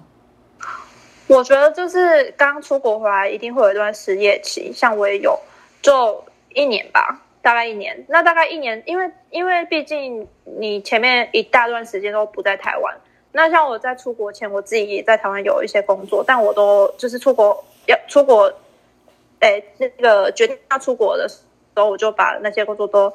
[1.31, 4.73] 我觉得就是刚出国回来，一定会有一段失业期。
[4.73, 5.39] 像我也有，
[5.81, 8.05] 就一年吧，大概一年。
[8.09, 10.27] 那大概一年，因为因为毕竟
[10.59, 12.93] 你前面一大段时间都不在台湾。
[13.31, 18.53] 那像我在出国前，我自己也在台湾有一些工作，但我都就是出国要出国，
[19.39, 21.37] 哎，那个决定要出国的时
[21.77, 23.13] 候，我就把那些工作都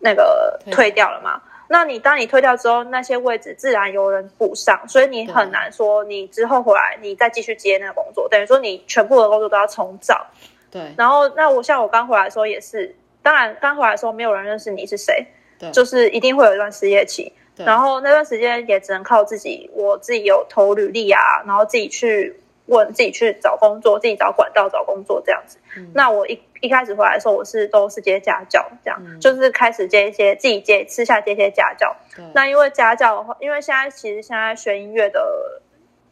[0.00, 1.40] 那个退掉了嘛。
[1.72, 10.26] 那你当你退掉之后，那些位置自然有人补上，所以你很难说你之后回来你再继续接那个工作，等于说你全部的工作都要重找。
[10.70, 10.92] 对。
[10.98, 15.26] 然后那我像我刚回来的时候也是，当然刚回来的时候没有人认识你是谁，
[15.58, 17.32] 对，就是一定会有一段失业期。
[17.56, 22.34] 然后那段时间也只能靠自己，我自己有投履历啊，然后自己去
[22.72, 25.58] 问，自己去找工作，自己找管道找工作这样子。
[25.94, 31.94] 那我一一开始回来的时候，我是都是接家教，这样就是开始接一些自己接私下接一些家教。
[32.34, 35.60] 那因为家教的话，因为现在其实现在学音乐的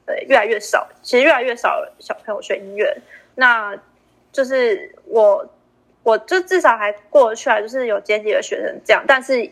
[0.06, 2.96] 呃越来越少，其实越来越少小朋友学音乐。
[3.34, 3.76] 那
[4.32, 5.44] 就是我
[6.02, 9.50] 我就至少还过得去啊，就是有接几个学生这样，但是。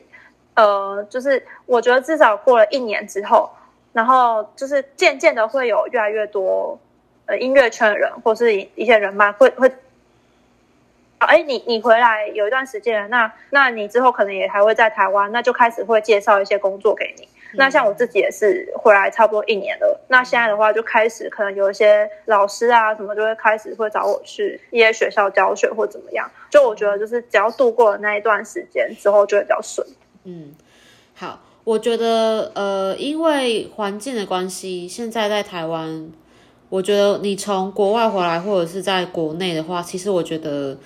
[0.54, 3.48] 呃，就是我觉得至少过了一年之后，
[3.92, 6.76] 然后就是渐渐的会有越来越多
[7.28, 9.70] 呃音乐圈的人，或是一一些人脉会会，
[11.18, 17.28] 哎，你你回来有一段时间了，那那你之后可能也还会在台湾，那就开始会介绍一些工作给你。
[17.52, 26.30] 那像我自己也是回来差不多一年了，那现在的话就开始可能有一些老师啊什么就会开始会找我去一些学校教学或怎么样。
[26.50, 29.86] 就我觉得就是只要度过了那一段时间之后，就会比较顺。
[30.24, 30.54] 嗯，
[31.14, 36.10] 好，我觉得呃，因为环境的关系，现在在台湾，
[36.68, 40.76] 我觉得你从国外回来或者是在国内的话，其实我觉得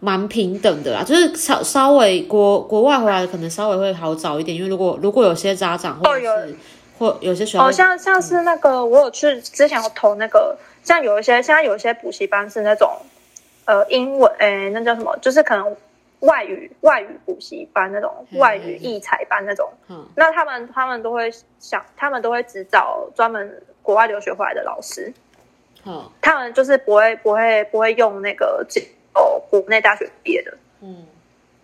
[0.00, 6.56] 蛮平等的啦，就是稍稍微国国外回来的可能稍微会好找一点，因为如果如果有些家长或者是
[6.98, 12.90] 或有些学校哦，像像是那个，我有去之前有投那个，像有一些现在有一些补习班是那种，
[13.66, 15.14] 呃，英文，诶，那叫什么？
[15.20, 15.76] 就是可能
[16.20, 19.70] 外语外语补习班那种，嗯外语艺才班那种。
[19.88, 20.06] 嗯。
[20.16, 25.12] 那他们他们都会想，他们都会只找专门国外留学回来的老师，
[25.82, 28.66] 好他们就是不会不会不会用那个
[29.14, 30.56] 哦国内大学毕业的。
[30.82, 31.06] 嗯。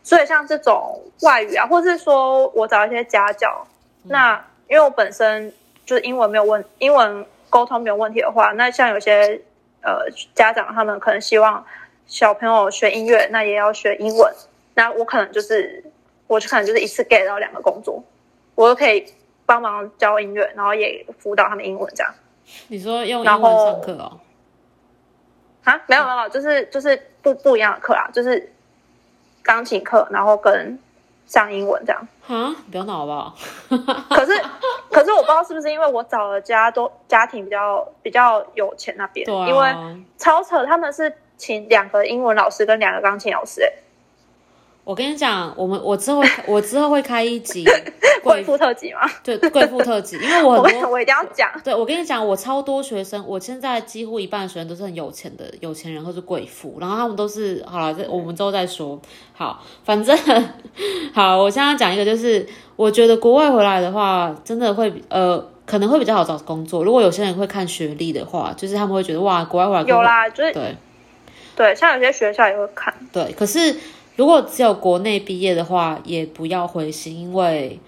[0.03, 3.67] 所以像这种外语啊，或是说我找一些家教，
[4.05, 5.53] 那因为我本身
[5.85, 9.41] 就是英文没有问，英文沟通没有问题的话，那像有些
[9.83, 11.67] 呃家长他们可能希望
[12.07, 14.33] 小朋友学音乐，那也要学英文，
[14.75, 15.85] 那我可能就是
[16.27, 18.03] 我就可能就是一次 get 到两个工作，
[18.55, 19.13] 我都可以
[19.45, 22.15] 帮忙教音乐，然后也辅导他们英文这样
[22.69, 24.21] 你说用然英文上课哦？
[25.65, 28.53] 啊，没有没有，就是就是不不一样的课啊，就是
[29.43, 30.79] 钢琴课，然后跟
[31.27, 32.09] 上英文这样。
[32.29, 33.35] 啊，不要闹好不好？
[34.11, 34.41] 可是，
[34.91, 43.73] 可是我不知道是不是因为我找的家都家庭比较比较有钱那边，对啊，因为超扯，他们是请两个英文老师跟两个钢琴老师、欸，
[44.85, 47.65] 我跟你讲，我们我之后我之后会开一集
[48.23, 49.01] 贵贵妇特辑嘛。
[49.23, 59.01] 对贵妇特辑，因为我很多我一定要讲，对，我跟你讲，我超多学生，我现在几乎一半的学生都是很有钱的有钱人或是贵妇，然后他们都是好了，这我们之后再说。
[59.33, 60.17] 好，反正
[61.13, 66.85] 好，我现在讲一个，就是我觉得国外回来的话，真的会呃可能会比较好找工作。
[66.85, 70.77] 如果有些人会看学历的话，就是他们会觉得哇，国外回来有啦，就是对
[71.57, 73.75] 对，像有些学校也会看，对，可是
[74.15, 77.81] 如果只有国内毕业的话，也不要灰心，因为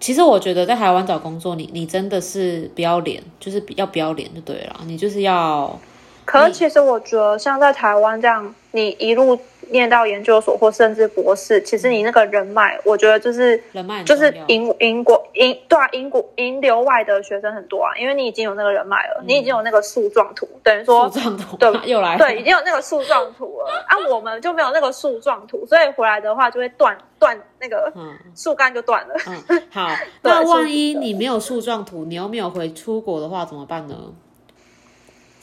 [0.00, 5.78] 其实我觉得在台湾找工作，你你真的是不要脸，就是比要不要脸就对了，你就是要
[6.24, 9.38] 可是其实我觉得像在台湾这样，你一路
[9.70, 23.84] 念到研究所或甚至博士，其实你那个人脉，我觉得就是人脉就是英英国英对啊，英国英流外的学生很多啊，因为你已经有那个人脉了，你已经有那个树状图，等于说树状图对 又来了对，已经有那个树状图了。
[23.88, 29.14] 啊，我们就没有那个树状图，所以回来的话就会断断那个嗯树干就断了。
[29.26, 29.88] 嗯，好，
[30.22, 33.94] 那万一你没有树状图，你又没有回出国的话，怎么办呢？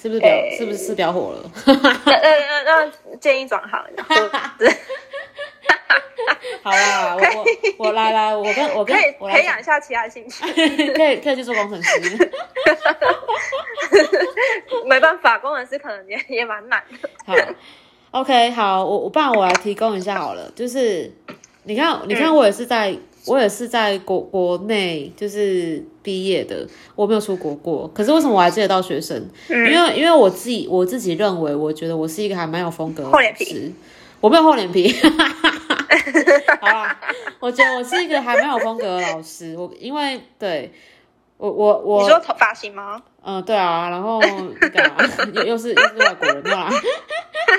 [0.02, 1.52] 是不是比较、诶是不是是表火了？
[2.06, 4.04] 那那那那建议转行，就
[6.64, 7.22] 好啦，我
[7.78, 10.44] 我我来来，我跟我跟可以我培养一下其他兴趣。
[10.94, 12.32] 可以可以去做工程师。
[14.86, 17.10] 没办法，工程师可能也也蛮难的。
[17.26, 17.36] 好
[18.12, 21.12] ，OK，好，我我不然我来提供一下好了，就是
[21.64, 22.96] 你看，你看我也是在，
[23.28, 29.30] 我也是在国国内就是毕业的，我没有出国过，可是为什么我还接得到学生？
[29.48, 33.72] 因为因为我自己我自己认为，我觉得我是一个还蛮有风格的厚脸皮老师，
[34.20, 34.94] 我没有厚脸皮。
[36.62, 37.00] 好啦，
[37.40, 40.72] 我觉得我是一个还蛮有风格的老师，我因为对
[41.38, 43.02] 我我我你说头发型吗？
[43.24, 44.98] 嗯，对啊，然后对啊，
[45.34, 46.70] 又又是又是外国人，对啊。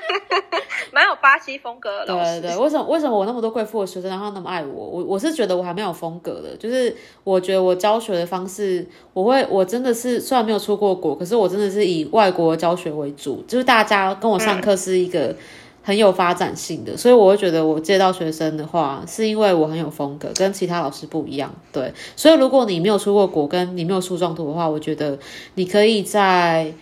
[0.92, 2.06] 蛮有巴西风格的。
[2.06, 4.84] 对对对，为什么为什么我那么多贵妇的学生，然后那么爱我？
[4.86, 15.34] 我我是觉得我还蛮有风格的，就是我觉得我教学的方式，我会我真的是虽然没有出过国，可是我真的是以外国教学为主，就是大家跟我上课是一个
[15.82, 21.54] 很有发展性的，所以我会觉得我接到学生的话，是因为我很有风格，跟其他老师不一样。
[21.72, 25.18] 对，所以如果你没有出过国，跟你没有出状图的话，我觉得
[25.54, 26.72] 你可以在。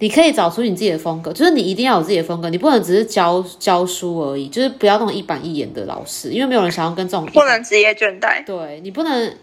[0.00, 8.44] 你可以找出你自己的风格，就是你一定要有自己的风格，你不能只是教教书而已，就是不要那种一板一眼的老师，因为没有人想要跟这种不能职业倦怠。
[8.46, 9.34] 对你不能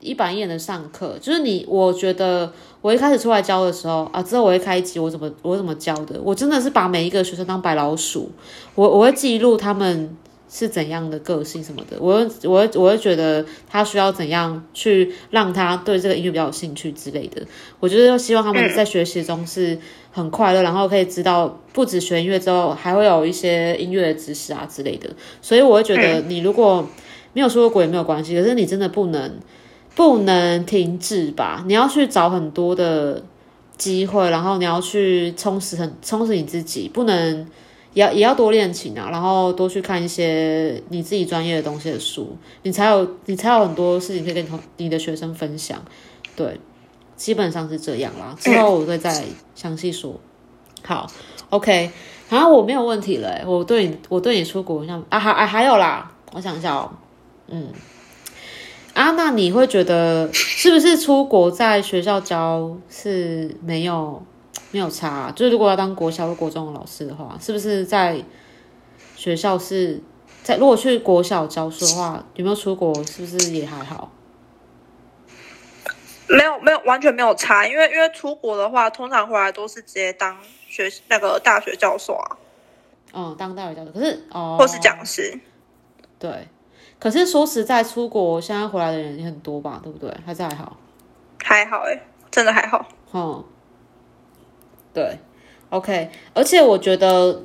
[0.00, 8.30] 一板一眼的上课，就是你，我觉得我一开始出来教的时候啊，之后我会开一集我怎么我怎么教的，我真的是把每一个学生当白老鼠，
[8.76, 10.16] 我我会记录他们
[10.50, 17.42] 是怎样的个性什么的，我会我会我会觉得他需要怎样去让他对这个音乐比较有兴趣之类的，
[17.80, 19.78] 我就是希望他们在学习中是
[20.10, 25.10] 很快乐，然后可以知道不止学音乐之后，还会有一些音乐的知识啊之类的，
[25.42, 26.88] 所以我会觉得你如果
[27.34, 29.38] 没有出过国也没有关系，可是你真的不能
[29.94, 31.62] 不能停止吧？
[31.66, 33.22] 你要去找很多的
[33.76, 37.46] 机会，然后你要去充实很充实你自己，不能
[37.98, 45.82] 也要也要多练琴啊，然后多去看一些你自己专业的东西的书，你才有你才有很多事情可以跟同你的学生分享。
[46.36, 46.60] 对，
[47.16, 48.34] 基本上是这样啦。
[48.38, 49.24] 之后我会再
[49.56, 50.14] 详细说。
[50.84, 51.10] 好
[51.50, 51.90] ，OK，
[52.28, 56.88] 好像我没有问题了欸、我对你我对你出国像啊还啊还有啦，我想一下哦，
[57.48, 57.72] 嗯。
[58.94, 64.22] 啊，那你会觉得是不是出国在学校教是没有
[64.70, 68.22] 没有差啊、就是如果要当国小或国中的老师的话，是不是在
[69.16, 70.00] 学校是
[70.42, 74.10] 在如果去国小教书的话，有没有出国是不是也还好？
[76.28, 80.36] 没有没有完全没有差，因为因为出国的话，通常回来都是直接当
[80.68, 82.36] 学那个大学教授啊，
[83.14, 85.40] 嗯，当大学教授，可是哦，或是讲师。
[86.18, 86.46] 对，
[87.00, 90.14] 可是说实在，出国现在回来的人也很多吧，对不对？
[90.26, 90.76] 还是还好？
[91.42, 91.98] 还好哎、
[92.30, 92.86] 真的还好。
[93.14, 93.42] 嗯，
[94.92, 95.18] 对
[95.70, 97.42] ，OK，而且我觉得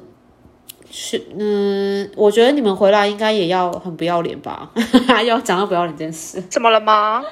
[0.89, 4.71] 是，嗯，我觉得你们回来应该也要很不要脸吧？
[5.25, 7.23] 要讲到不要脸这件事，怎么了吗？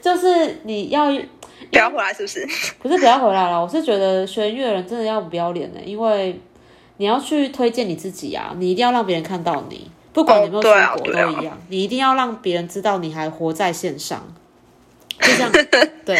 [0.00, 2.46] 就是你要不要回来是不是？
[2.80, 6.38] 不是不要回来了，我是觉得学音乐人真的要不要脸呢，因为
[6.98, 10.68] 你要去推荐你自己啊，你一定要让别人看到你，不管你有没有出
[11.02, 14.22] 国都一样，你一定要让别人知道你还活在线上，
[15.20, 15.50] 就这样
[16.04, 16.16] 对，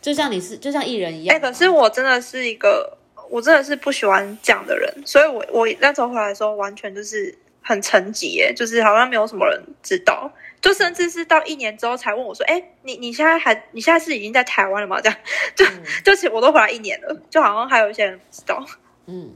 [0.00, 1.36] 就像你是就像艺人一哎、样。
[1.36, 1.40] 哎。
[1.40, 2.96] 可是我真的是一个，
[3.30, 15.18] 我真的是不喜欢讲的人，所以我我那时候回来的时候，完全就是很沉寂耶，就是好像没有什么人知道，就甚至是到一年之后才问我说：“哎、你你现在还你现在是已经在台湾了吗？”这样，
[15.54, 15.82] 就、嗯。
[16.04, 18.64] 就其实我都回来一年了，就好像还有一些人不知道，
[19.06, 19.34] 嗯，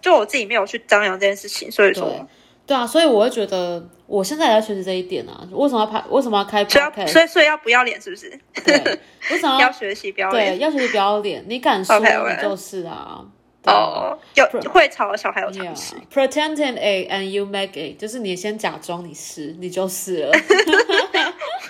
[0.00, 2.26] 就我自己没有去张扬这件事情，所以说，
[2.66, 6.02] 对啊，所以我会觉得我现在也在学习这一点啊，为什么要拍？
[6.10, 7.08] 为什么要开所以要 podcast？
[7.12, 8.28] 所以所以要不要脸是不是？
[8.64, 8.98] 对，
[9.30, 11.44] 为什么要 要学习不要脸对脸要学习不要脸？
[11.46, 13.24] 你敢说你就是啊。
[13.62, 15.96] 对哦，有会吵的小孩有 Yeah, 常识。
[16.14, 20.30] pretending a and you make it，就是你先假装你是，你就是了。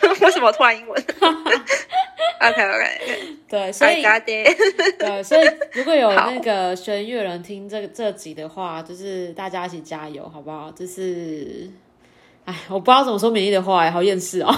[0.20, 1.04] 为什么突然英文
[2.40, 4.02] ？OK OK，对，所以。
[4.98, 10.70] 对，所以如果有那个学音乐人听这个这集的话，就是大家一起加油，好不好？
[10.72, 11.70] 就是，
[12.44, 14.54] 哎，我不知道怎么说勉励的话，哎，好厌世哦。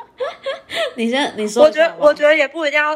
[0.96, 2.92] 你先，你说我觉得我觉得也不一定要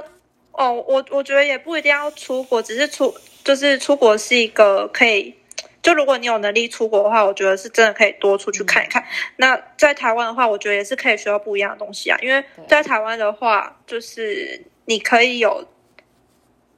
[0.52, 3.14] 哦，我我觉得也不一定要出国，只是出
[3.44, 5.34] 就是出国是一个可以，
[5.82, 9.04] 就如果你有能力出国的话，我觉得是真的可以多出去看一看。
[9.36, 15.66] 那在台湾的话，我觉得也是可以学到不一样的东西啊，因为在台湾的话，就是你可以有，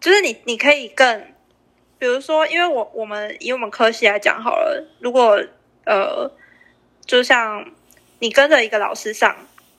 [0.01, 1.23] 就是你你可以更，
[1.99, 5.39] 比如说，因为我我们以我们科系来讲好了，如果
[5.85, 6.31] 呃，
[7.05, 7.71] 就像
[8.21, 9.37] 你跟着一个老师上。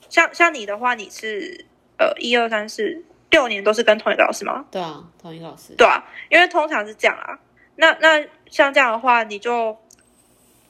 [0.07, 1.65] 像像你的话，你是
[1.97, 4.63] 呃一二三四六年都是跟同一个老师吗？
[4.71, 5.73] 对啊，同一个老师。
[5.75, 7.37] 对啊，因为通常是这样啊。
[7.75, 9.77] 那那像这样的话，你就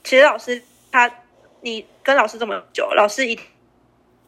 [0.03, 1.10] 其实老师他
[1.62, 3.39] 你跟老师这么久，老师一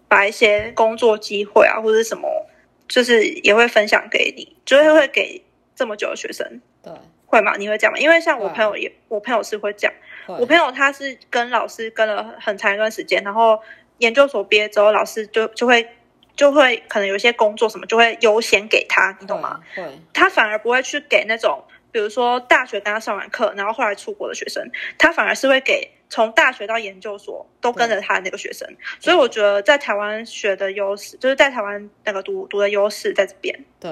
[0.07, 2.47] 把一些工作机会啊或者什么，
[2.87, 5.43] 就是也会分享给你，就是会给
[5.75, 6.91] 这么久的学生，对，
[7.25, 7.55] 会吗？
[7.57, 7.99] 你会这样吗？
[7.99, 9.93] 因为像我朋友也，我朋友是会这样。
[10.27, 13.57] 我朋友他是跟老师跟了很长一段时间，然后
[13.99, 15.87] 研究所毕业之后，老师就就会
[16.35, 19.61] 就会可能有一些工作什么就会优先给他，你懂吗？？
[19.73, 21.63] 会，他反而不会去给那种，
[21.97, 24.63] 比如说大学跟他上完课，然后后来出国的学生，
[24.99, 28.71] 他反而是会给从大学到研究所都跟着他的那个学生。
[28.99, 33.91] 所以我觉得在台湾学的优势，就是在台湾那个读读的优势在这边，对。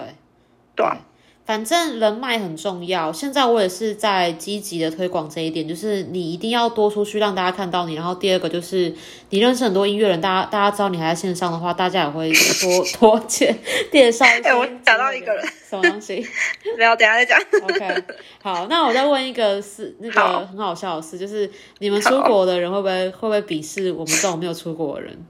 [0.76, 0.98] 对啊
[1.46, 3.14] 反正人脉很重要。
[3.14, 7.94] 现在我也是在积极的推广这一点，就是你一定要多出去，让大家看到你。
[7.94, 8.92] 然后第二个就是
[9.30, 13.56] 你认识很多音乐人，大家大家知道你还在线上的话，大家也会多 多介
[13.92, 14.50] 介绍一些。
[14.50, 16.26] 哎我找到一个人，什么东西
[16.78, 17.40] 没有，等下再讲。
[17.62, 18.04] ？OK，
[18.42, 25.26] 好，那我再问一个是那个很好笑的事，就是你们出国的人会不会会不会鄙视我们这种没有出国的人？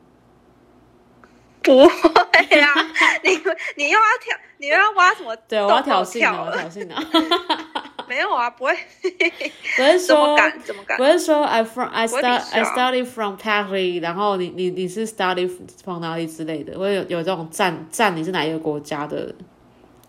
[1.66, 2.74] 不会啊，
[3.24, 3.32] 你
[3.76, 5.36] 你又要挑，你又要挖什么？
[5.48, 7.04] 对，我要挑衅啊，我挑衅啊！
[8.08, 10.60] 没有啊，不会，不是怎么说敢？
[10.64, 11.04] 怎么敢不？
[11.06, 15.50] 是说 I from I 视 I 啊 study from Paris，然后你你你是 study
[15.84, 19.34] from 哪里之类的，会有有这种站站你是哪一个国家的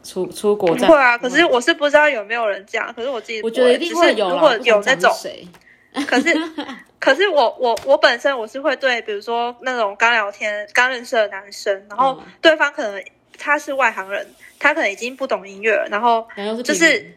[0.05, 0.87] 出出国站？
[0.87, 5.11] 不会啊，可是我是不知道有没有人这样，可是我自己我觉得一定会有如果有那种？
[6.07, 6.35] 可是
[6.99, 12.27] 可是我我我本身我是会对，比如说那种刚聊天、刚认识的男生，然后嗯。
[12.41, 13.03] 对方可能
[13.39, 14.27] 他是外行人，
[14.59, 16.27] 他可能已经不懂音乐了，然后
[16.65, 17.15] 就是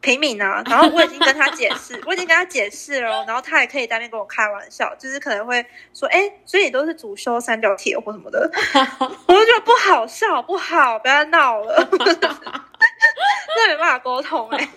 [0.00, 0.40] 平民。
[0.42, 8.50] 啊，然后我已经跟他解释， 我已经跟他解释了哦，然后他也可以当面跟我开玩笑，就是可能会说，哎，所以你都是主修三角铁或什么的，
[9.00, 11.88] 我就觉得不好笑，不好，不要闹了，
[13.56, 14.68] 那没办法沟通哎、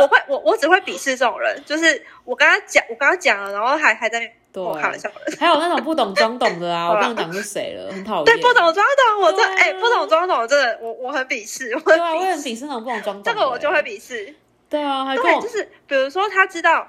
[0.00, 5.10] 我会我我只会鄙视这种人，就是我跟他讲，我跟他讲了，然后还还在那边跟我开玩对，笑。
[5.38, 8.24] 还有那种不懂装懂的啊， 我不能讲是谁了，很讨厌。
[8.26, 13.32] 对，不懂装懂，我这对啊哎、不懂装懂，真的，我我很鄙视，我很对啊，我很鄙视那种不懂装懂的。
[13.32, 14.34] 这个我就会鄙视。
[14.68, 16.86] 对啊，对，就是比如说他知道，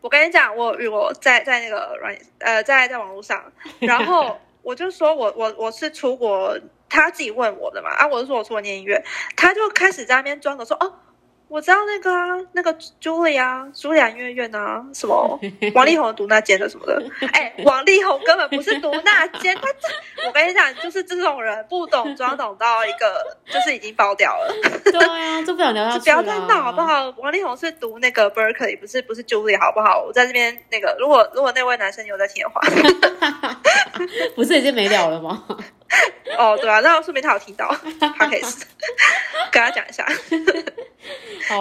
[0.00, 6.58] 我跟你讲，我与我在在那个软呃在在网络上，然后我就说我我我是出国，
[6.92, 9.02] 他自己问我的嘛，啊，我就说我出国念音乐，
[9.34, 10.92] 他就开始在那边装的说哦。
[11.48, 15.38] 我知道那个啊，那个朱莉啊，朱莉亚音乐院啊，什么
[15.74, 17.02] 王力宏读那间的什么的。
[17.30, 24.54] 哎，王力宏根本不是读那间，他 这我跟你讲，就是这种人不懂装懂到一个，就是已经爆掉了。
[24.82, 27.12] 对啊，就不想聊下去 不要再闹好不好？
[27.18, 30.02] 王力宏是读那个 Berkeley，不是不是 Julie 好不好？
[30.06, 32.62] 我在这边那个，如果如果那位男生有在听的话，
[34.34, 35.44] 不是已经没了了吗？
[36.38, 37.68] 哦，对啊，那说明他有听到，
[38.00, 38.40] 他可以
[39.50, 40.06] 跟他讲一下，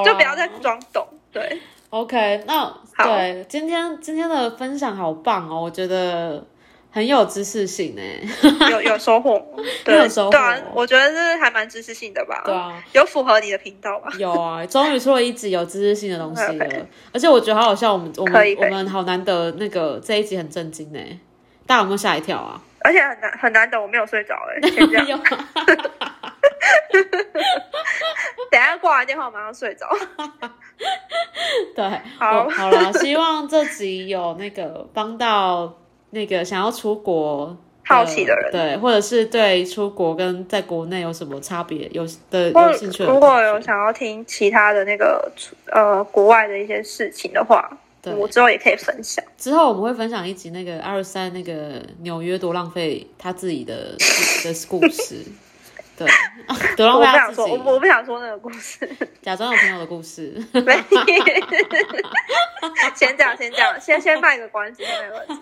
[0.06, 1.08] 就不要再装懂。
[1.32, 1.60] 对
[1.90, 6.46] ，OK，那对今天今天的分享好棒哦，我觉得
[6.92, 8.22] 很有知识性哎，
[8.70, 9.42] 有有收获，
[9.88, 14.12] 有收获，对啊，我觉得是还蛮知识性的吧，对啊，有符合你的频道吧？
[14.18, 21.18] 有啊，终于出了一集有知识性的东西了，而且我觉得好好笑，我们我们我们好难得那个这一集很震惊哎，
[21.66, 22.62] 大家有没有吓一跳啊？
[22.84, 25.20] 而且很难很难等，我没有睡着哎，先这样。
[28.50, 29.88] 等下挂完电话，我马上睡着。
[31.76, 35.78] 对，好，好了，希望这集有那个帮到
[36.10, 37.56] 那个想要出国
[37.86, 43.06] 好奇的人，对，或者是对出国跟在国内有什么差别有的有兴趣。
[43.06, 45.32] 如果有想要听其他的那个
[45.72, 47.70] 呃国外的一些事情的话。
[48.04, 49.24] 我之后也可以分享。
[49.38, 53.96] 之后我们会分享一集那个二三那个纽约多浪费他自己的
[54.44, 55.24] 的故事。
[55.98, 56.08] 对，
[56.76, 57.52] 多浪费他自己。
[57.64, 58.90] 我不想说那个故事。
[59.22, 60.34] 假装有朋友的故事。
[62.96, 65.34] 先讲，先讲，先先卖个关子，没问题。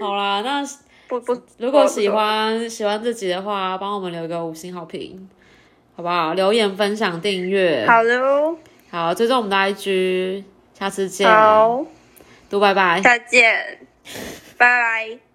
[0.00, 0.64] 好啦，那
[1.06, 5.28] 不不，如果喜欢喜欢这集的话，帮我们留一个五星好评，
[5.94, 6.34] 好不好？
[6.34, 7.86] 留言、分享、订阅。
[7.86, 8.20] 好的。
[8.90, 10.42] 好，追踪我们的 IG。
[10.78, 11.84] 下次见，好，
[12.50, 13.78] 都拜拜，再见，
[14.58, 15.25] 拜拜。